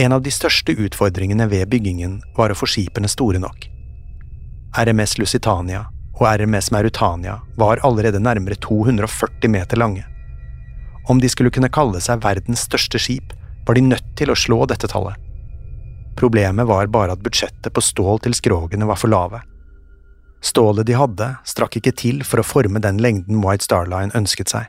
En 0.00 0.14
av 0.16 0.22
de 0.24 0.32
største 0.32 0.72
utfordringene 0.72 1.48
ved 1.50 1.68
byggingen 1.68 2.22
var 2.36 2.54
å 2.54 2.56
få 2.56 2.68
skipene 2.70 3.10
store 3.12 3.42
nok. 3.42 3.66
RMS 4.78 5.18
Lusitania 5.18 5.82
og 6.16 6.24
RMS 6.30 6.70
Mauritania 6.72 7.42
var 7.60 7.82
allerede 7.84 8.22
nærmere 8.22 8.56
240 8.56 9.52
meter 9.52 9.76
lange. 9.76 10.06
Om 11.08 11.20
de 11.20 11.28
skulle 11.28 11.52
kunne 11.52 11.72
kalle 11.72 12.00
seg 12.00 12.24
verdens 12.24 12.64
største 12.64 13.00
skip, 13.00 13.34
var 13.66 13.76
de 13.76 13.84
nødt 13.84 14.14
til 14.16 14.32
å 14.32 14.38
slå 14.38 14.62
dette 14.70 14.88
tallet. 14.88 15.16
Problemet 16.16 16.66
var 16.66 16.88
bare 16.88 17.12
at 17.12 17.22
budsjettet 17.22 17.72
på 17.74 17.84
stål 17.84 18.24
til 18.24 18.34
skrogene 18.34 18.88
var 18.88 18.96
for 18.96 19.12
lave. 19.12 19.42
Stålet 20.40 20.86
de 20.86 20.94
hadde, 20.94 21.28
strakk 21.44 21.80
ikke 21.80 21.92
til 21.98 22.22
for 22.24 22.40
å 22.40 22.46
forme 22.46 22.80
den 22.82 23.00
lengden 23.02 23.42
White 23.42 23.66
Star 23.66 23.88
Line 23.90 24.14
ønsket 24.14 24.52
seg. 24.54 24.68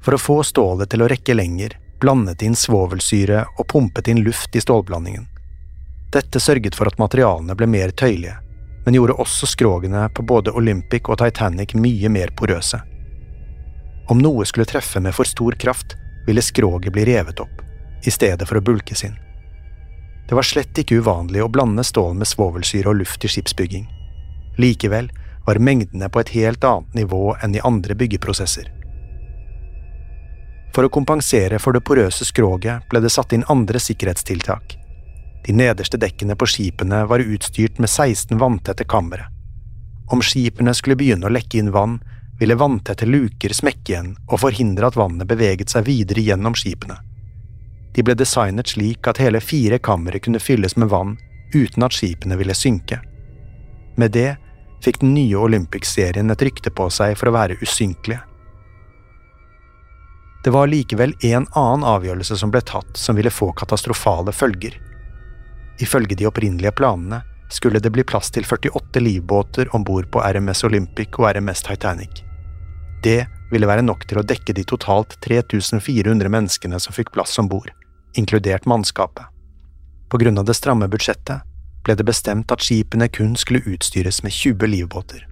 For 0.00 0.16
å 0.16 0.20
få 0.20 0.38
stålet 0.46 0.88
til 0.90 1.04
å 1.04 1.08
rekke 1.12 1.36
lenger, 1.36 1.76
blandet 2.00 2.40
de 2.40 2.48
inn 2.48 2.56
svovelsyre 2.56 3.44
og 3.58 3.66
pumpet 3.68 4.08
inn 4.08 4.22
luft 4.24 4.56
i 4.56 4.62
stålblandingen. 4.64 5.26
Dette 6.10 6.40
sørget 6.40 6.74
for 6.74 6.88
at 6.88 6.98
materialene 6.98 7.54
ble 7.54 7.68
mer 7.68 7.92
tøyelige, 7.92 8.38
men 8.86 8.96
gjorde 8.96 9.18
også 9.20 9.46
skrogene 9.46 10.06
på 10.16 10.24
både 10.24 10.54
Olympic 10.56 11.12
og 11.12 11.20
Titanic 11.20 11.76
mye 11.76 12.08
mer 12.08 12.32
porøse. 12.36 12.80
Om 14.10 14.18
noe 14.18 14.46
skulle 14.48 14.66
treffe 14.66 15.02
med 15.04 15.14
for 15.14 15.28
stor 15.28 15.54
kraft, 15.60 15.94
ville 16.26 16.42
skroget 16.42 16.92
bli 16.92 17.04
revet 17.12 17.40
opp, 17.44 17.60
i 18.02 18.10
stedet 18.10 18.48
for 18.48 18.58
å 18.58 18.64
bulkes 18.64 19.04
inn. 19.04 19.18
Det 20.30 20.36
var 20.38 20.46
slett 20.46 20.78
ikke 20.78 21.00
uvanlig 21.02 21.40
å 21.42 21.48
blande 21.50 21.82
stål 21.82 22.12
med 22.20 22.28
svovelsyre 22.30 22.92
og 22.92 23.00
luft 23.00 23.24
i 23.26 23.28
skipsbygging. 23.32 23.88
Likevel 24.62 25.08
var 25.42 25.58
mengdene 25.58 26.06
på 26.06 26.20
et 26.20 26.30
helt 26.36 26.62
annet 26.62 26.94
nivå 26.94 27.32
enn 27.42 27.56
i 27.58 27.62
andre 27.66 27.96
byggeprosesser. 27.98 28.68
For 30.70 30.86
å 30.86 30.92
kompensere 30.94 31.58
for 31.58 31.74
det 31.74 31.82
porøse 31.82 32.28
skroget 32.28 32.86
ble 32.86 33.02
det 33.02 33.10
satt 33.10 33.34
inn 33.34 33.42
andre 33.50 33.82
sikkerhetstiltak. 33.82 34.78
De 35.48 35.58
nederste 35.64 35.98
dekkene 35.98 36.38
på 36.38 36.46
skipene 36.46 37.02
var 37.10 37.26
utstyrt 37.26 37.82
med 37.82 37.90
16 37.90 38.38
vanntette 38.38 38.86
kamre. 38.86 39.26
Om 40.14 40.22
skipene 40.22 40.78
skulle 40.78 41.00
begynne 41.02 41.26
å 41.26 41.34
lekke 41.34 41.58
inn 41.58 41.74
vann, 41.74 41.98
ville 42.38 42.54
vanntette 42.54 43.02
luker 43.02 43.50
smekke 43.50 43.96
igjen 43.96 44.14
og 44.28 44.44
forhindre 44.46 44.94
at 44.94 45.02
vannet 45.02 45.26
beveget 45.26 45.74
seg 45.74 45.90
videre 45.90 46.22
gjennom 46.22 46.54
skipene. 46.54 47.02
De 47.94 48.04
ble 48.06 48.14
designet 48.14 48.70
slik 48.70 49.08
at 49.10 49.18
hele 49.18 49.40
fire 49.42 49.78
kamre 49.82 50.18
kunne 50.22 50.42
fylles 50.42 50.76
med 50.76 50.92
vann 50.92 51.16
uten 51.54 51.82
at 51.82 51.94
skipene 51.96 52.38
ville 52.38 52.54
synke. 52.54 53.00
Med 53.98 54.14
det 54.14 54.36
fikk 54.84 55.00
den 55.02 55.14
nye 55.14 55.36
Olympic-serien 55.36 56.30
et 56.30 56.42
rykte 56.42 56.70
på 56.70 56.86
seg 56.94 57.16
for 57.18 57.30
å 57.30 57.36
være 57.36 57.58
usynkelig. 57.62 58.20
Det 60.44 60.52
var 60.54 60.70
likevel 60.72 61.12
en 61.26 61.44
annen 61.52 61.84
avgjørelse 61.84 62.38
som 62.40 62.52
ble 62.52 62.62
tatt 62.64 62.96
som 62.96 63.18
ville 63.18 63.32
få 63.34 63.50
katastrofale 63.52 64.32
følger. 64.32 64.78
Ifølge 65.80 66.16
de 66.16 66.28
opprinnelige 66.30 66.72
planene 66.72 67.20
skulle 67.52 67.82
det 67.82 67.90
bli 67.92 68.06
plass 68.06 68.30
til 68.30 68.46
48 68.46 69.02
livbåter 69.02 69.74
om 69.76 69.84
bord 69.84 70.08
på 70.12 70.22
RMS 70.22 70.64
Olympic 70.64 71.18
og 71.18 71.28
RMS 71.34 71.66
Titanic. 71.66 72.22
Det 73.02 73.26
ville 73.50 73.68
være 73.68 73.84
nok 73.84 74.06
til 74.08 74.20
å 74.20 74.24
dekke 74.24 74.54
de 74.56 74.64
totalt 74.64 75.16
3400 75.24 76.30
menneskene 76.30 76.80
som 76.80 76.94
fikk 76.96 77.12
plass 77.16 77.36
om 77.42 77.48
bord, 77.50 77.72
inkludert 78.14 78.66
mannskapet. 78.66 79.24
På 80.08 80.18
grunn 80.18 80.38
av 80.38 80.44
det 80.44 80.54
stramme 80.54 80.88
budsjettet 80.88 81.46
ble 81.84 81.94
det 81.96 82.04
bestemt 82.04 82.52
at 82.52 82.62
skipene 82.64 83.08
kun 83.08 83.36
skulle 83.36 83.62
utstyres 83.66 84.22
med 84.22 84.32
20 84.32 84.66
livbåter. 84.66 85.26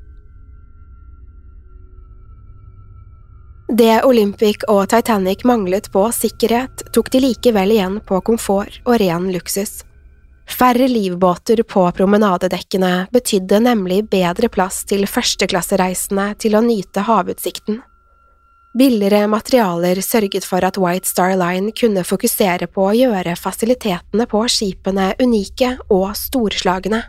Det 3.68 3.98
Olympic 4.04 4.62
og 4.68 4.86
Titanic 4.88 5.44
manglet 5.44 5.90
på 5.92 6.06
sikkerhet, 6.12 6.86
tok 6.92 7.10
de 7.12 7.20
likevel 7.20 7.74
igjen 7.74 7.98
på 8.00 8.22
komfort 8.24 8.80
og 8.86 8.96
ren 9.02 9.28
luksus. 9.34 9.82
Færre 10.48 10.88
livbåter 10.88 11.60
på 11.68 11.82
promenadedekkene 11.92 13.10
betydde 13.12 13.60
nemlig 13.60 14.06
bedre 14.08 14.48
plass 14.48 14.80
til 14.88 15.04
førsteklassereisende 15.04 16.30
til 16.40 16.56
å 16.56 16.64
nyte 16.64 17.04
havutsikten. 17.04 17.82
Billigere 18.76 19.24
materialer 19.26 19.96
sørget 20.04 20.44
for 20.44 20.64
at 20.64 20.76
White 20.76 21.08
Star 21.08 21.32
Line 21.40 21.72
kunne 21.72 22.04
fokusere 22.04 22.68
på 22.68 22.90
å 22.90 22.96
gjøre 22.96 23.36
fasilitetene 23.40 24.26
på 24.28 24.42
skipene 24.52 25.14
unike 25.22 25.78
og 25.88 26.10
storslagne. 26.18 27.00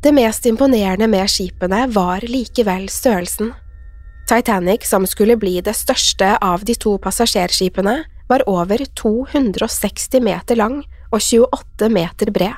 Det 0.00 0.12
mest 0.16 0.46
imponerende 0.46 1.10
med 1.10 1.28
skipene 1.28 1.82
var 1.92 2.22
likevel 2.24 2.86
størrelsen. 2.88 3.50
Titanic, 4.30 4.86
som 4.86 5.04
skulle 5.10 5.36
bli 5.36 5.58
det 5.60 5.74
største 5.74 6.36
av 6.38 6.62
de 6.64 6.78
to 6.78 6.94
passasjerskipene, 7.02 7.98
var 8.30 8.46
over 8.48 8.86
260 8.96 10.22
meter 10.22 10.56
lang 10.56 10.84
og 11.10 11.18
28 11.18 11.90
meter 11.90 12.30
bred. 12.30 12.54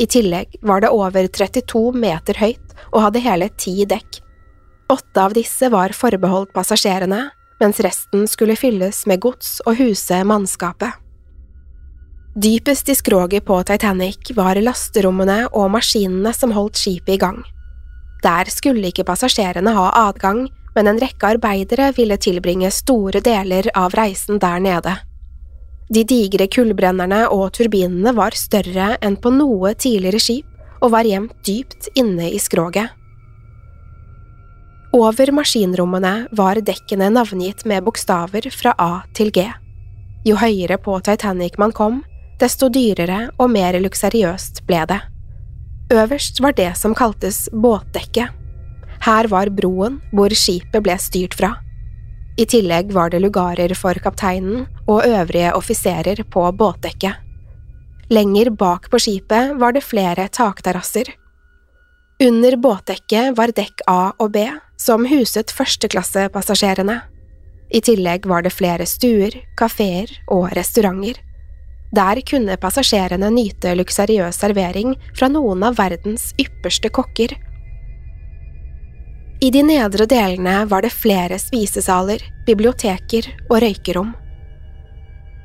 I 0.00 0.06
tillegg 0.06 0.60
var 0.62 0.84
det 0.84 0.92
over 0.92 1.26
32 1.26 1.96
meter 1.96 2.36
høyt 2.40 2.76
og 2.92 3.06
hadde 3.06 3.24
hele 3.24 3.48
ti 3.56 3.80
dekk. 3.88 4.20
Åtte 4.90 5.22
av 5.22 5.34
disse 5.36 5.68
var 5.70 5.94
forbeholdt 5.94 6.50
passasjerene, 6.52 7.28
mens 7.60 7.78
resten 7.84 8.26
skulle 8.28 8.56
fylles 8.58 9.04
med 9.06 9.20
gods 9.22 9.60
og 9.68 9.78
huse 9.78 10.18
mannskapet. 10.26 10.96
Dypest 12.34 12.88
i 12.88 12.94
skroget 12.94 13.44
på 13.46 13.58
Titanic 13.66 14.32
var 14.34 14.58
lasterommene 14.58 15.44
og 15.50 15.70
maskinene 15.74 16.32
som 16.34 16.54
holdt 16.54 16.78
skipet 16.78 17.14
i 17.14 17.20
gang. 17.22 17.38
Der 18.24 18.50
skulle 18.50 18.90
ikke 18.90 19.06
passasjerene 19.06 19.74
ha 19.76 19.88
adgang, 20.08 20.48
men 20.74 20.90
en 20.90 21.00
rekke 21.02 21.34
arbeidere 21.36 21.90
ville 21.96 22.18
tilbringe 22.18 22.70
store 22.74 23.22
deler 23.22 23.70
av 23.78 23.94
reisen 23.98 24.38
der 24.42 24.62
nede. 24.62 24.94
De 25.90 26.04
digre 26.06 26.46
kullbrennerne 26.46 27.24
og 27.34 27.50
turbinene 27.58 28.14
var 28.14 28.34
større 28.38 28.94
enn 29.02 29.18
på 29.18 29.32
noe 29.34 29.74
tidligere 29.74 30.22
skip 30.22 30.82
og 30.82 30.94
var 30.94 31.06
gjemt 31.06 31.34
dypt 31.46 31.90
inne 31.98 32.30
i 32.30 32.38
skroget. 32.38 32.99
Over 34.92 35.30
maskinrommene 35.30 36.26
var 36.34 36.58
dekkene 36.66 37.12
navngitt 37.14 37.62
med 37.64 37.84
bokstaver 37.86 38.48
fra 38.50 38.72
A 38.74 39.02
til 39.14 39.28
G. 39.30 39.44
Jo 40.26 40.34
høyere 40.34 40.80
på 40.82 40.96
Titanic 41.06 41.54
man 41.62 41.70
kom, 41.70 42.00
desto 42.42 42.66
dyrere 42.74 43.28
og 43.38 43.52
mer 43.54 43.76
luksuriøst 43.78 44.64
ble 44.66 44.80
det. 44.90 44.98
Øverst 45.94 46.40
var 46.42 46.56
det 46.58 46.72
som 46.78 46.96
kaltes 46.98 47.44
båtdekket. 47.52 48.34
Her 49.06 49.28
var 49.30 49.52
broen 49.54 50.00
hvor 50.10 50.34
skipet 50.34 50.82
ble 50.82 50.96
styrt 50.98 51.36
fra. 51.38 51.52
I 52.34 52.46
tillegg 52.50 52.90
var 52.94 53.12
det 53.12 53.20
lugarer 53.22 53.70
for 53.78 53.94
kapteinen 54.02 54.66
og 54.88 55.06
øvrige 55.06 55.52
offiserer 55.54 56.24
på 56.26 56.48
båtdekket. 56.50 57.14
Lenger 58.10 58.50
bak 58.58 58.90
på 58.90 58.98
skipet 58.98 59.54
var 59.60 59.76
det 59.76 59.84
flere 59.86 60.26
takterrasser. 60.34 61.12
Under 62.26 62.56
båtdekket 62.58 63.38
var 63.38 63.54
dekk 63.54 63.86
A 63.86 64.00
og 64.18 64.34
B, 64.34 64.48
som 64.80 65.04
huset 65.08 65.52
førsteklassepassasjerene. 65.52 66.96
I 67.70 67.82
tillegg 67.84 68.24
var 68.26 68.42
det 68.42 68.54
flere 68.56 68.86
stuer, 68.88 69.36
kafeer 69.60 70.10
og 70.32 70.48
restauranter. 70.56 71.20
Der 71.94 72.22
kunne 72.26 72.56
passasjerene 72.62 73.28
nyte 73.34 73.76
luksuriøs 73.76 74.40
servering 74.40 74.96
fra 75.12 75.28
noen 75.30 75.62
av 75.66 75.76
verdens 75.78 76.30
ypperste 76.40 76.90
kokker 76.94 77.36
i 79.40 79.48
de 79.48 79.62
nedre 79.64 80.04
delene 80.04 80.66
var 80.68 80.84
det 80.84 80.92
flere 80.92 81.38
spisesaler, 81.40 82.20
biblioteker 82.44 83.24
og 83.48 83.62
røykerom. 83.64 84.10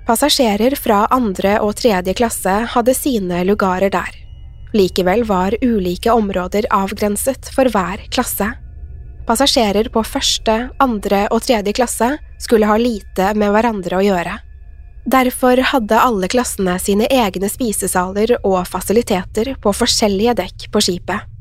Passasjerer 0.06 0.76
fra 0.76 1.06
andre 1.15 1.56
og 1.63 1.78
tredje 1.80 2.13
klasse 2.19 2.58
hadde 2.74 2.95
sine 2.98 3.39
lugarer 3.48 3.93
der. 3.93 4.12
Likevel 4.76 5.24
var 5.30 5.56
ulike 5.63 6.12
områder 6.12 6.67
avgrenset 6.76 7.48
for 7.56 7.71
hver 7.71 8.04
klasse. 8.12 8.52
Passasjerer 9.25 9.89
på 9.89 10.03
første, 10.05 10.55
andre 10.81 11.25
og 11.33 11.41
tredje 11.45 11.73
klasse 11.73 12.11
skulle 12.41 12.69
ha 12.69 12.75
lite 12.77 13.31
med 13.33 13.53
hverandre 13.55 13.97
å 13.97 14.03
gjøre. 14.05 14.35
Derfor 15.05 15.61
hadde 15.71 16.01
alle 16.01 16.29
klassene 16.29 16.77
sine 16.81 17.05
egne 17.13 17.49
spisesaler 17.49 18.35
og 18.41 18.63
fasiliteter 18.69 19.53
på 19.61 19.73
forskjellige 19.73 20.33
dekk 20.41 20.67
på 20.73 20.81
skipet. 20.81 21.31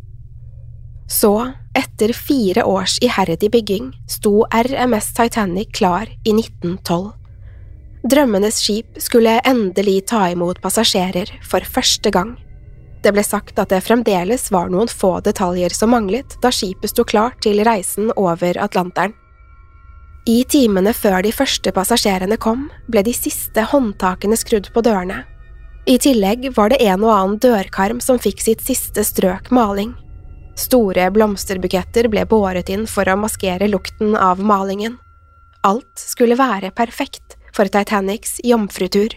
Så, 1.08 1.32
etter 1.76 2.12
fire 2.16 2.64
års 2.68 2.96
iherdig 3.04 3.50
bygging, 3.52 3.90
sto 4.08 4.46
RMS 4.48 5.12
Titanic 5.16 5.72
klar 5.76 6.08
i 6.24 6.32
1912. 6.32 7.12
Drømmenes 8.04 8.60
skip 8.60 9.00
skulle 9.00 9.38
endelig 9.48 10.02
ta 10.10 10.26
imot 10.32 10.60
passasjerer 10.64 11.30
for 11.44 11.64
første 11.64 12.12
gang. 12.12 12.34
Det 13.04 13.12
ble 13.12 13.24
sagt 13.24 13.58
at 13.60 13.68
det 13.68 13.82
fremdeles 13.84 14.48
var 14.54 14.70
noen 14.72 14.88
få 14.88 15.18
detaljer 15.24 15.74
som 15.76 15.92
manglet 15.92 16.38
da 16.40 16.48
skipet 16.54 16.94
sto 16.94 17.04
klart 17.04 17.42
til 17.44 17.60
reisen 17.66 18.08
over 18.16 18.56
Atlanteren. 18.64 19.12
I 20.24 20.38
timene 20.48 20.94
før 20.96 21.20
de 21.26 21.34
første 21.36 21.68
passasjerene 21.76 22.38
kom, 22.40 22.70
ble 22.88 23.02
de 23.04 23.12
siste 23.12 23.60
håndtakene 23.74 24.38
skrudd 24.40 24.70
på 24.72 24.80
dørene. 24.86 25.20
I 25.84 25.98
tillegg 26.00 26.46
var 26.56 26.72
det 26.72 26.80
en 26.80 27.04
og 27.04 27.12
annen 27.12 27.40
dørkarm 27.44 28.00
som 28.00 28.16
fikk 28.16 28.40
sitt 28.40 28.64
siste 28.64 29.04
strøk 29.04 29.50
maling. 29.52 29.92
Store 30.56 31.10
blomsterbuketter 31.12 32.08
ble 32.08 32.24
båret 32.30 32.72
inn 32.72 32.86
for 32.88 33.04
å 33.04 33.18
maskere 33.20 33.68
lukten 33.68 34.16
av 34.16 34.40
malingen. 34.40 34.96
Alt 35.60 36.00
skulle 36.00 36.40
være 36.40 36.72
perfekt 36.72 37.36
for 37.52 37.68
Titanics 37.68 38.38
jomfrutur. 38.44 39.12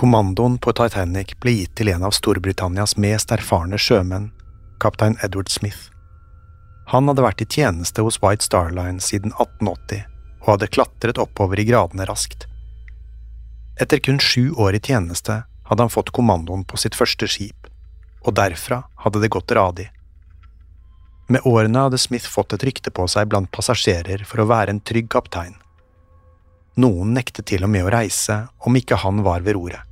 Kommandoen 0.00 0.54
på 0.58 0.72
Titanic 0.72 1.34
ble 1.44 1.52
gitt 1.52 1.74
til 1.76 1.90
en 1.92 2.06
av 2.08 2.14
Storbritannias 2.16 2.94
mest 2.96 3.34
erfarne 3.34 3.76
sjømenn, 3.76 4.30
kaptein 4.80 5.18
Edward 5.20 5.50
Smith. 5.52 5.90
Han 6.88 7.10
hadde 7.10 7.26
vært 7.26 7.42
i 7.44 7.46
tjeneste 7.52 8.00
hos 8.06 8.16
White 8.22 8.46
Star 8.46 8.72
Line 8.72 9.04
siden 9.04 9.34
1880 9.34 10.06
og 10.38 10.46
hadde 10.54 10.68
klatret 10.72 11.20
oppover 11.20 11.60
i 11.60 11.66
gradene 11.68 12.06
raskt. 12.08 12.46
Etter 13.76 14.00
kun 14.00 14.16
sju 14.24 14.54
år 14.56 14.78
i 14.78 14.80
tjeneste 14.80 15.42
hadde 15.68 15.84
han 15.84 15.92
fått 15.92 16.14
kommandoen 16.16 16.64
på 16.64 16.80
sitt 16.80 16.96
første 16.96 17.28
skip, 17.28 17.68
og 18.24 18.38
derfra 18.40 18.80
hadde 19.04 19.20
det 19.20 19.32
gått 19.36 19.52
radig. 19.52 19.90
Med 21.28 21.44
årene 21.44 21.84
hadde 21.90 22.00
Smith 22.00 22.24
fått 22.38 22.56
et 22.56 22.64
rykte 22.70 22.88
på 22.88 23.04
seg 23.04 23.28
blant 23.28 23.52
passasjerer 23.52 24.24
for 24.24 24.40
å 24.40 24.48
være 24.48 24.78
en 24.78 24.80
trygg 24.80 25.12
kaptein. 25.12 25.60
Noen 26.80 27.12
nektet 27.20 27.52
til 27.52 27.68
og 27.68 27.74
med 27.76 27.84
å 27.84 27.92
reise 27.98 28.46
om 28.64 28.80
ikke 28.80 29.02
han 29.04 29.20
var 29.28 29.44
ved 29.44 29.60
roret. 29.60 29.89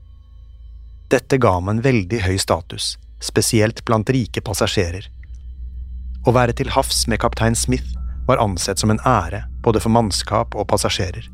Dette 1.08 1.38
ga 1.40 1.54
ham 1.56 1.70
en 1.72 1.78
veldig 1.80 2.18
høy 2.26 2.36
status, 2.36 2.98
spesielt 3.24 3.80
blant 3.88 4.10
rike 4.12 4.42
passasjerer. 4.44 5.06
Å 6.28 6.34
være 6.36 6.52
til 6.58 6.68
havs 6.74 7.06
med 7.08 7.22
kaptein 7.22 7.56
Smith 7.56 7.94
var 8.28 8.42
ansett 8.42 8.82
som 8.82 8.92
en 8.92 9.00
ære 9.08 9.46
både 9.64 9.80
for 9.80 9.94
mannskap 9.94 10.52
og 10.52 10.68
passasjerer. 10.68 11.30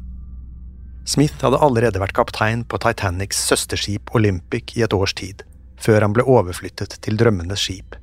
Smith 1.11 1.43
hadde 1.43 1.59
allerede 1.59 1.99
vært 1.99 2.15
kaptein 2.15 2.63
på 2.63 2.79
Titanics 2.85 3.41
søsterskip 3.49 4.15
Olympic 4.15 4.77
i 4.79 4.85
et 4.87 4.95
års 4.95 5.17
tid, 5.19 5.43
før 5.75 6.07
han 6.07 6.15
ble 6.15 6.23
overflyttet 6.23 6.95
til 7.03 7.19
Drømmenes 7.19 7.67
skip. 7.67 7.99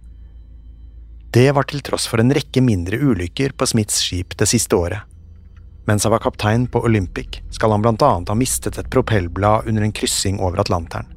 Det 1.32 1.48
var 1.56 1.70
til 1.72 1.80
tross 1.88 2.10
for 2.12 2.20
en 2.20 2.36
rekke 2.36 2.60
mindre 2.60 3.00
ulykker 3.00 3.56
på 3.56 3.70
Smiths 3.72 4.04
skip 4.04 4.36
det 4.36 4.50
siste 4.52 4.76
året. 4.76 5.08
Mens 5.88 6.04
han 6.04 6.12
var 6.12 6.22
kaptein 6.28 6.68
på 6.68 6.84
Olympic, 6.84 7.40
skal 7.56 7.72
han 7.72 7.82
blant 7.88 8.04
annet 8.04 8.30
ha 8.30 8.36
mistet 8.36 8.76
et 8.78 8.92
propellblad 8.92 9.72
under 9.72 9.88
en 9.88 9.96
kryssing 9.96 10.44
over 10.44 10.60
Atlanteren. 10.60 11.08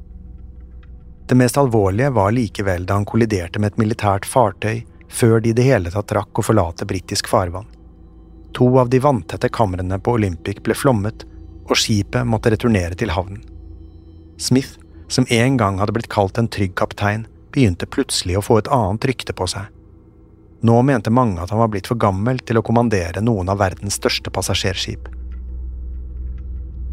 Det 1.27 1.35
mest 1.35 1.57
alvorlige 1.57 2.09
var 2.09 2.31
likevel 2.31 2.85
da 2.85 2.99
han 2.99 3.05
kolliderte 3.05 3.59
med 3.59 3.73
et 3.73 3.79
militært 3.81 4.25
fartøy 4.29 4.83
før 5.09 5.39
de 5.41 5.49
i 5.49 5.57
det 5.57 5.65
hele 5.65 5.91
tatt 5.93 6.11
rakk 6.13 6.39
å 6.39 6.45
forlate 6.45 6.85
britisk 6.85 7.29
farvann. 7.31 7.65
To 8.53 8.67
av 8.79 8.89
de 8.89 8.99
vanntette 9.01 9.49
kamrene 9.49 9.97
på 9.99 10.15
Olympic 10.19 10.61
ble 10.63 10.77
flommet, 10.77 11.25
og 11.65 11.77
skipet 11.81 12.27
måtte 12.29 12.51
returnere 12.53 12.95
til 12.95 13.11
havnen. 13.11 13.41
Smith, 14.37 14.77
som 15.07 15.25
en 15.33 15.57
gang 15.57 15.79
hadde 15.81 15.95
blitt 15.95 16.11
kalt 16.13 16.37
en 16.37 16.47
trygg 16.51 16.75
kaptein, 16.77 17.25
begynte 17.51 17.89
plutselig 17.89 18.37
å 18.37 18.43
få 18.45 18.59
et 18.61 18.69
annet 18.71 19.09
rykte 19.09 19.33
på 19.33 19.47
seg. 19.49 19.65
Nå 20.65 20.77
mente 20.85 21.11
mange 21.13 21.41
at 21.41 21.51
han 21.51 21.61
var 21.61 21.71
blitt 21.73 21.89
for 21.89 21.99
gammel 21.99 22.39
til 22.39 22.59
å 22.59 22.63
kommandere 22.65 23.23
noen 23.23 23.49
av 23.49 23.59
verdens 23.63 23.97
største 23.99 24.31
passasjerskip. 24.33 25.09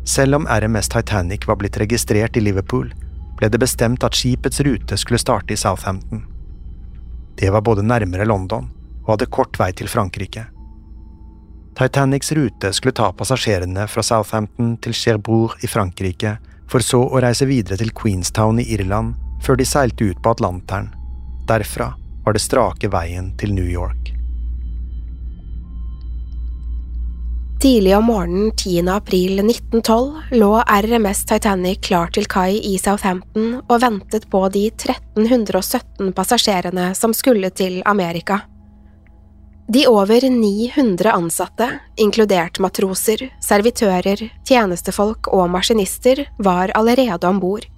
Selv 0.08 0.40
om 0.40 0.48
RMS 0.50 0.90
Titanic 0.90 1.46
var 1.46 1.60
blitt 1.60 1.78
registrert 1.78 2.36
i 2.36 2.42
Liverpool, 2.42 2.90
ble 3.42 3.50
det 3.50 3.58
bestemt 3.58 4.04
at 4.06 4.14
skipets 4.14 4.60
rute 4.62 4.94
skulle 4.96 5.18
starte 5.18 5.54
i 5.54 5.58
Southampton. 5.58 6.22
Det 7.34 7.50
var 7.50 7.64
både 7.66 7.82
nærmere 7.82 8.24
London 8.24 8.68
og 9.02 9.16
hadde 9.16 9.26
kort 9.34 9.58
vei 9.58 9.72
til 9.74 9.90
Frankrike. 9.90 10.44
Titanics 11.74 12.30
rute 12.38 12.70
skulle 12.76 12.94
ta 12.94 13.08
passasjerene 13.10 13.88
fra 13.90 14.04
Southampton 14.06 14.76
til 14.84 14.94
Cherbourg 14.94 15.56
i 15.64 15.66
Frankrike, 15.66 16.36
for 16.70 16.86
så 16.86 17.02
å 17.02 17.22
reise 17.24 17.48
videre 17.50 17.80
til 17.80 17.90
Queenstown 17.90 18.62
i 18.62 18.68
Irland 18.76 19.16
før 19.42 19.58
de 19.58 19.66
seilte 19.66 20.12
ut 20.12 20.22
på 20.22 20.36
Atlanteren. 20.36 20.92
Derfra 21.50 21.90
var 22.22 22.38
det 22.38 22.46
strake 22.46 22.92
veien 22.94 23.32
til 23.42 23.56
New 23.58 23.66
York. 23.66 24.11
Tidlig 27.62 27.96
om 27.96 28.04
morgenen 28.04 28.52
10. 28.56 28.88
april 28.88 29.38
1912 29.38 30.14
lå 30.30 30.62
RMS 30.66 31.26
Titanic 31.26 31.78
klar 31.86 32.08
til 32.10 32.24
kai 32.26 32.56
i 32.58 32.72
Southampton 32.78 33.60
og 33.60 33.76
ventet 33.84 34.24
på 34.30 34.40
de 34.50 34.64
1317 34.66 36.08
passasjerene 36.16 36.88
som 36.98 37.14
skulle 37.14 37.52
til 37.54 37.76
Amerika. 37.86 38.40
De 39.70 39.84
over 39.86 40.26
900 40.26 41.12
ansatte, 41.12 41.68
inkludert 42.02 42.58
matroser, 42.58 43.28
servitører, 43.38 44.24
tjenestefolk 44.42 45.30
og 45.30 45.46
maskinister, 45.54 46.24
var 46.42 46.74
allerede 46.74 47.30
om 47.30 47.38
bord. 47.38 47.68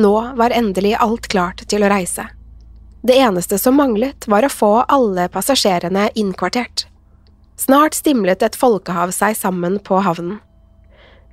Nå 0.00 0.14
var 0.40 0.56
endelig 0.56 0.96
alt 0.96 1.28
klart 1.28 1.66
til 1.68 1.84
å 1.84 1.92
reise. 1.92 2.24
Det 3.04 3.20
eneste 3.20 3.60
som 3.60 3.76
manglet, 3.76 4.24
var 4.32 4.48
å 4.48 4.54
få 4.56 4.72
alle 4.88 5.28
passasjerene 5.28 6.08
innkvartert. 6.16 6.88
Snart 7.56 7.94
stimlet 7.94 8.42
et 8.42 8.56
folkehav 8.58 9.12
seg 9.14 9.36
sammen 9.38 9.78
på 9.82 10.00
havnen. 10.02 10.40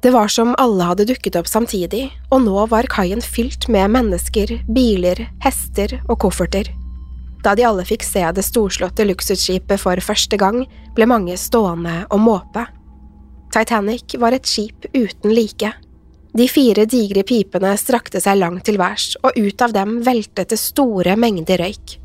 Det 0.01 0.09
var 0.13 0.31
som 0.33 0.55
alle 0.57 0.85
hadde 0.85 1.05
dukket 1.09 1.35
opp 1.37 1.49
samtidig, 1.49 2.07
og 2.33 2.41
nå 2.45 2.65
var 2.71 2.89
kaien 2.89 3.21
fylt 3.21 3.67
med 3.69 3.91
mennesker, 3.93 4.55
biler, 4.73 5.27
hester 5.43 5.99
og 6.07 6.17
kofferter. 6.23 6.71
Da 7.45 7.53
de 7.57 7.65
alle 7.65 7.85
fikk 7.85 8.05
se 8.05 8.23
det 8.33 8.45
storslåtte 8.45 9.05
luksusskipet 9.05 9.81
for 9.81 10.01
første 10.01 10.37
gang, 10.41 10.63
ble 10.97 11.07
mange 11.09 11.37
stående 11.41 12.03
og 12.09 12.21
måpe. 12.21 12.65
Titanic 13.53 14.17
var 14.21 14.33
et 14.33 14.49
skip 14.49 14.89
uten 14.93 15.33
like. 15.33 15.73
De 16.37 16.47
fire 16.47 16.85
digre 16.89 17.25
pipene 17.27 17.73
strakte 17.77 18.21
seg 18.23 18.39
langt 18.39 18.65
til 18.69 18.77
værs, 18.81 19.15
og 19.25 19.37
ut 19.37 19.61
av 19.61 19.73
dem 19.75 19.99
veltet 20.05 20.53
det 20.53 20.61
store 20.61 21.17
mengder 21.19 21.61
røyk. 21.61 21.97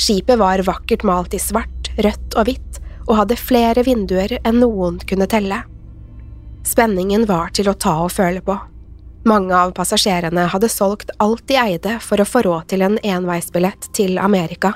Skipet 0.00 0.40
var 0.40 0.64
vakkert 0.66 1.04
malt 1.06 1.36
i 1.36 1.40
svart, 1.40 1.92
rødt 2.00 2.36
og 2.36 2.48
hvitt, 2.48 2.81
og 3.06 3.16
hadde 3.20 3.38
flere 3.40 3.84
vinduer 3.86 4.38
enn 4.42 4.60
noen 4.62 5.00
kunne 5.08 5.28
telle. 5.30 5.62
Spenningen 6.66 7.26
var 7.26 7.50
til 7.56 7.70
å 7.70 7.74
ta 7.74 7.96
og 8.04 8.12
føle 8.14 8.42
på. 8.44 8.56
Mange 9.28 9.54
av 9.54 9.74
passasjerene 9.76 10.48
hadde 10.50 10.70
solgt 10.70 11.12
alt 11.22 11.44
de 11.50 11.58
eide 11.58 11.98
for 12.02 12.22
å 12.22 12.26
få 12.26 12.42
råd 12.46 12.70
til 12.72 12.82
en 12.86 12.98
enveisbillett 13.02 13.90
til 13.94 14.18
Amerika. 14.18 14.74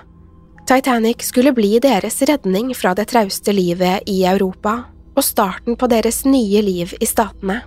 Titanic 0.67 1.23
skulle 1.23 1.55
bli 1.55 1.79
deres 1.83 2.21
redning 2.27 2.73
fra 2.75 2.95
det 2.95 3.09
trauste 3.11 3.55
livet 3.55 4.07
i 4.11 4.25
Europa 4.27 4.81
og 5.17 5.25
starten 5.25 5.79
på 5.79 5.89
deres 5.91 6.25
nye 6.27 6.63
liv 6.63 6.95
i 7.01 7.07
Statene. 7.07 7.63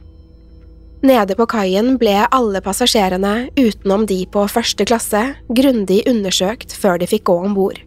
Nede 1.00 1.36
på 1.40 1.48
kaien 1.48 1.94
ble 2.00 2.18
alle 2.28 2.60
passasjerene, 2.60 3.50
utenom 3.56 4.04
de 4.08 4.26
på 4.28 4.44
første 4.52 4.84
klasse, 4.84 5.22
grundig 5.48 6.02
undersøkt 6.12 6.76
før 6.76 7.00
de 7.00 7.08
fikk 7.08 7.30
gå 7.32 7.38
om 7.48 7.56
bord. 7.56 7.80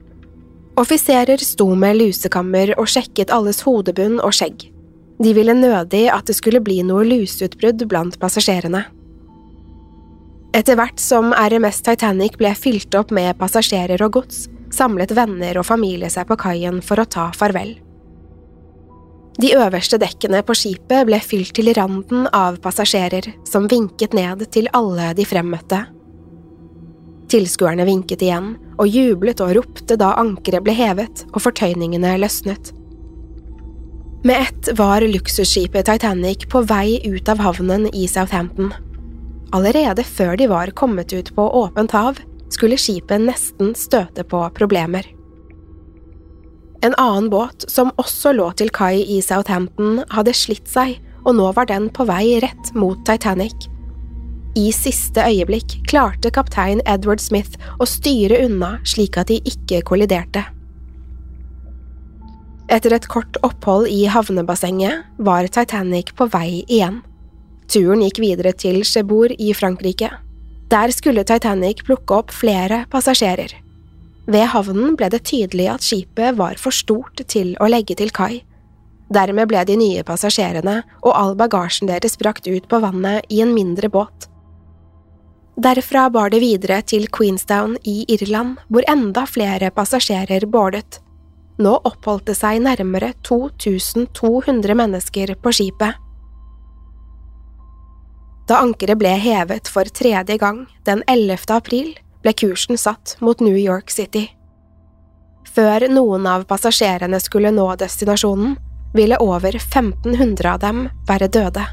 Offiserer 0.81 1.37
sto 1.45 1.67
med 1.77 1.99
lusekammer 2.01 2.73
og 2.81 2.89
sjekket 2.89 3.33
alles 3.35 3.61
hodebunn 3.67 4.17
og 4.25 4.33
skjegg. 4.33 4.71
De 5.23 5.35
ville 5.37 5.55
nødig 5.55 6.07
at 6.11 6.27
det 6.27 6.37
skulle 6.39 6.63
bli 6.65 6.81
noe 6.87 7.05
luseutbrudd 7.05 7.85
blant 7.91 8.17
passasjerene. 8.23 8.87
Etter 10.57 10.77
hvert 10.77 11.01
som 11.01 11.33
RMS 11.33 11.81
Titanic 11.85 12.37
ble 12.41 12.55
fylt 12.57 12.93
opp 12.97 13.13
med 13.13 13.37
passasjerer 13.41 14.01
og 14.05 14.19
gods, 14.19 14.47
samlet 14.73 15.13
venner 15.17 15.61
og 15.61 15.69
familie 15.69 16.11
seg 16.13 16.29
på 16.29 16.37
kaien 16.41 16.81
for 16.85 17.01
å 17.01 17.09
ta 17.09 17.29
farvel. 17.37 17.77
De 19.41 19.53
øverste 19.57 19.97
dekkene 20.01 20.43
på 20.45 20.57
skipet 20.57 21.07
ble 21.09 21.21
fylt 21.25 21.55
til 21.57 21.73
randen 21.77 22.27
av 22.37 22.59
passasjerer 22.65 23.31
som 23.49 23.69
vinket 23.69 24.17
ned 24.17 24.45
til 24.53 24.69
alle 24.77 25.13
de 25.17 25.25
fremmøtte. 25.29 25.87
Tilskuerne 27.33 27.87
vinket 27.89 28.21
igjen, 28.27 28.53
og 28.77 28.91
jublet 28.93 29.41
og 29.41 29.55
ropte 29.57 29.97
da 29.97 30.11
ankeret 30.21 30.65
ble 30.67 30.75
hevet 30.77 31.25
og 31.31 31.41
fortøyningene 31.47 32.19
løsnet. 32.21 32.75
Med 34.23 34.39
ett 34.45 34.69
var 34.79 35.03
luksusskipet 35.03 35.89
Titanic 35.89 36.45
på 36.53 36.61
vei 36.69 37.01
ut 37.09 37.31
av 37.33 37.41
havnen 37.43 37.89
i 37.91 38.05
Southampton. 38.07 38.69
Allerede 39.57 40.05
før 40.07 40.37
de 40.39 40.47
var 40.53 40.75
kommet 40.77 41.13
ut 41.13 41.33
på 41.35 41.49
åpent 41.63 41.97
hav, 41.97 42.21
skulle 42.53 42.79
skipet 42.79 43.25
nesten 43.25 43.73
støte 43.81 44.25
på 44.29 44.45
problemer. 44.55 45.09
En 46.85 46.95
annen 46.99 47.31
båt, 47.33 47.65
som 47.71 47.95
også 47.97 48.35
lå 48.37 48.51
til 48.61 48.71
kai 48.75 49.03
i 49.09 49.21
Southampton, 49.25 50.03
hadde 50.13 50.37
slitt 50.37 50.69
seg, 50.69 50.99
og 51.25 51.39
nå 51.39 51.49
var 51.57 51.71
den 51.71 51.89
på 51.95 52.05
vei 52.09 52.41
rett 52.45 52.75
mot 52.77 53.01
Titanic. 53.09 53.72
I 54.53 54.67
siste 54.77 55.23
øyeblikk 55.25 55.79
klarte 55.89 56.29
kaptein 56.29 56.83
Edward 56.85 57.23
Smith 57.25 57.57
å 57.81 57.87
styre 57.89 58.43
unna 58.45 58.75
slik 58.85 59.17
at 59.17 59.31
de 59.31 59.39
ikke 59.49 59.79
kolliderte. 59.89 60.43
Etter 62.73 62.93
et 62.93 63.07
kort 63.09 63.39
opphold 63.41 63.89
i 63.89 64.05
havnebassenget 64.13 65.07
var 65.25 65.49
Titanic 65.49 66.13
på 66.19 66.27
vei 66.35 66.61
igjen. 66.67 67.01
Turen 67.73 68.05
gikk 68.05 68.21
videre 68.21 68.53
til 68.53 68.83
Chebourg 68.85 69.41
i 69.41 69.55
Frankrike. 69.57 70.11
Der 70.73 70.93
skulle 70.93 71.25
Titanic 71.25 71.81
plukke 71.89 72.19
opp 72.21 72.35
flere 72.37 72.85
passasjerer. 72.93 73.55
Ved 74.29 74.47
havnen 74.53 74.99
ble 75.01 75.09
det 75.13 75.23
tydelig 75.29 75.71
at 75.73 75.87
skipet 75.87 76.37
var 76.37 76.61
for 76.61 76.77
stort 76.77 77.25
til 77.25 77.55
å 77.57 77.71
legge 77.73 77.97
til 77.97 78.13
kai. 78.13 78.43
Dermed 79.13 79.49
ble 79.49 79.65
de 79.69 79.79
nye 79.81 80.05
passasjerene 80.05 80.83
og 81.01 81.17
all 81.17 81.35
bagasjen 81.41 81.89
deres 81.89 82.21
brakt 82.21 82.45
ut 82.49 82.69
på 82.69 82.83
vannet 82.85 83.25
i 83.33 83.41
en 83.45 83.57
mindre 83.57 83.89
båt. 83.93 84.29
Derfra 85.57 86.11
bar 86.11 86.31
det 86.33 86.41
videre 86.41 86.81
til 86.83 87.09
Queenstown 87.13 87.77
i 87.85 88.05
Irland, 88.09 88.57
hvor 88.73 88.87
enda 88.89 89.27
flere 89.29 89.69
passasjerer 89.71 90.47
bordet. 90.49 91.03
Nå 91.61 91.75
oppholdt 91.85 92.31
det 92.31 92.39
seg 92.39 92.63
nærmere 92.65 93.13
2200 93.29 94.75
mennesker 94.75 95.35
på 95.43 95.53
skipet. 95.53 95.99
Da 98.49 98.63
ankeret 98.65 98.99
ble 98.99 99.13
hevet 99.21 99.69
for 99.71 99.85
tredje 99.85 100.39
gang 100.41 100.65
den 100.89 101.05
11. 101.07 101.45
april, 101.53 101.93
ble 102.25 102.33
kursen 102.33 102.81
satt 102.81 103.19
mot 103.21 103.41
New 103.45 103.57
York 103.57 103.93
City. 103.93 104.31
Før 105.53 105.85
noen 105.93 106.27
av 106.27 106.49
passasjerene 106.49 107.21
skulle 107.21 107.53
nå 107.53 107.69
destinasjonen, 107.77 108.57
ville 108.97 109.21
over 109.21 109.57
1500 109.61 110.49
av 110.49 110.61
dem 110.65 110.85
være 111.09 111.29
døde. 111.29 111.65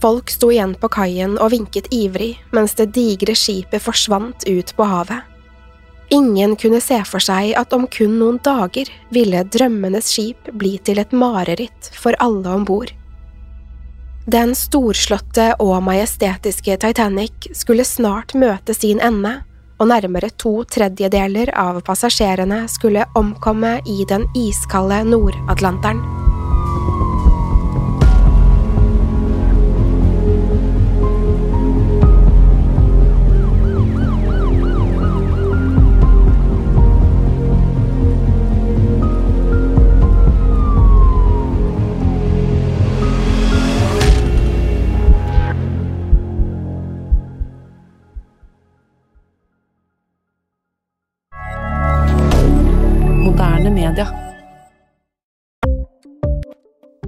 Folk 0.00 0.30
sto 0.30 0.52
igjen 0.54 0.76
på 0.78 0.90
kaien 0.94 1.34
og 1.38 1.50
vinket 1.54 1.88
ivrig 1.94 2.36
mens 2.54 2.76
det 2.78 2.92
digre 2.94 3.34
skipet 3.38 3.82
forsvant 3.82 4.46
ut 4.46 4.74
på 4.76 4.86
havet. 4.86 5.24
Ingen 6.14 6.54
kunne 6.56 6.80
se 6.80 7.00
for 7.04 7.20
seg 7.20 7.52
at 7.60 7.74
om 7.76 7.84
kun 7.92 8.14
noen 8.20 8.38
dager 8.44 8.88
ville 9.12 9.42
drømmenes 9.44 10.08
skip 10.08 10.48
bli 10.56 10.78
til 10.80 11.02
et 11.02 11.12
mareritt 11.12 11.90
for 11.92 12.16
alle 12.24 12.54
om 12.54 12.64
bord. 12.64 12.94
Den 14.28 14.54
storslåtte 14.56 15.50
og 15.64 15.82
majestetiske 15.84 16.78
Titanic 16.80 17.50
skulle 17.56 17.84
snart 17.88 18.34
møte 18.36 18.76
sin 18.76 19.00
ende, 19.00 19.38
og 19.78 19.88
nærmere 19.88 20.28
to 20.36 20.64
tredjedeler 20.68 21.52
av 21.56 21.80
passasjerene 21.86 22.64
skulle 22.68 23.06
omkomme 23.16 23.78
i 23.88 24.02
den 24.08 24.26
iskalde 24.36 25.04
Nord-Atlanteren. 25.08 26.27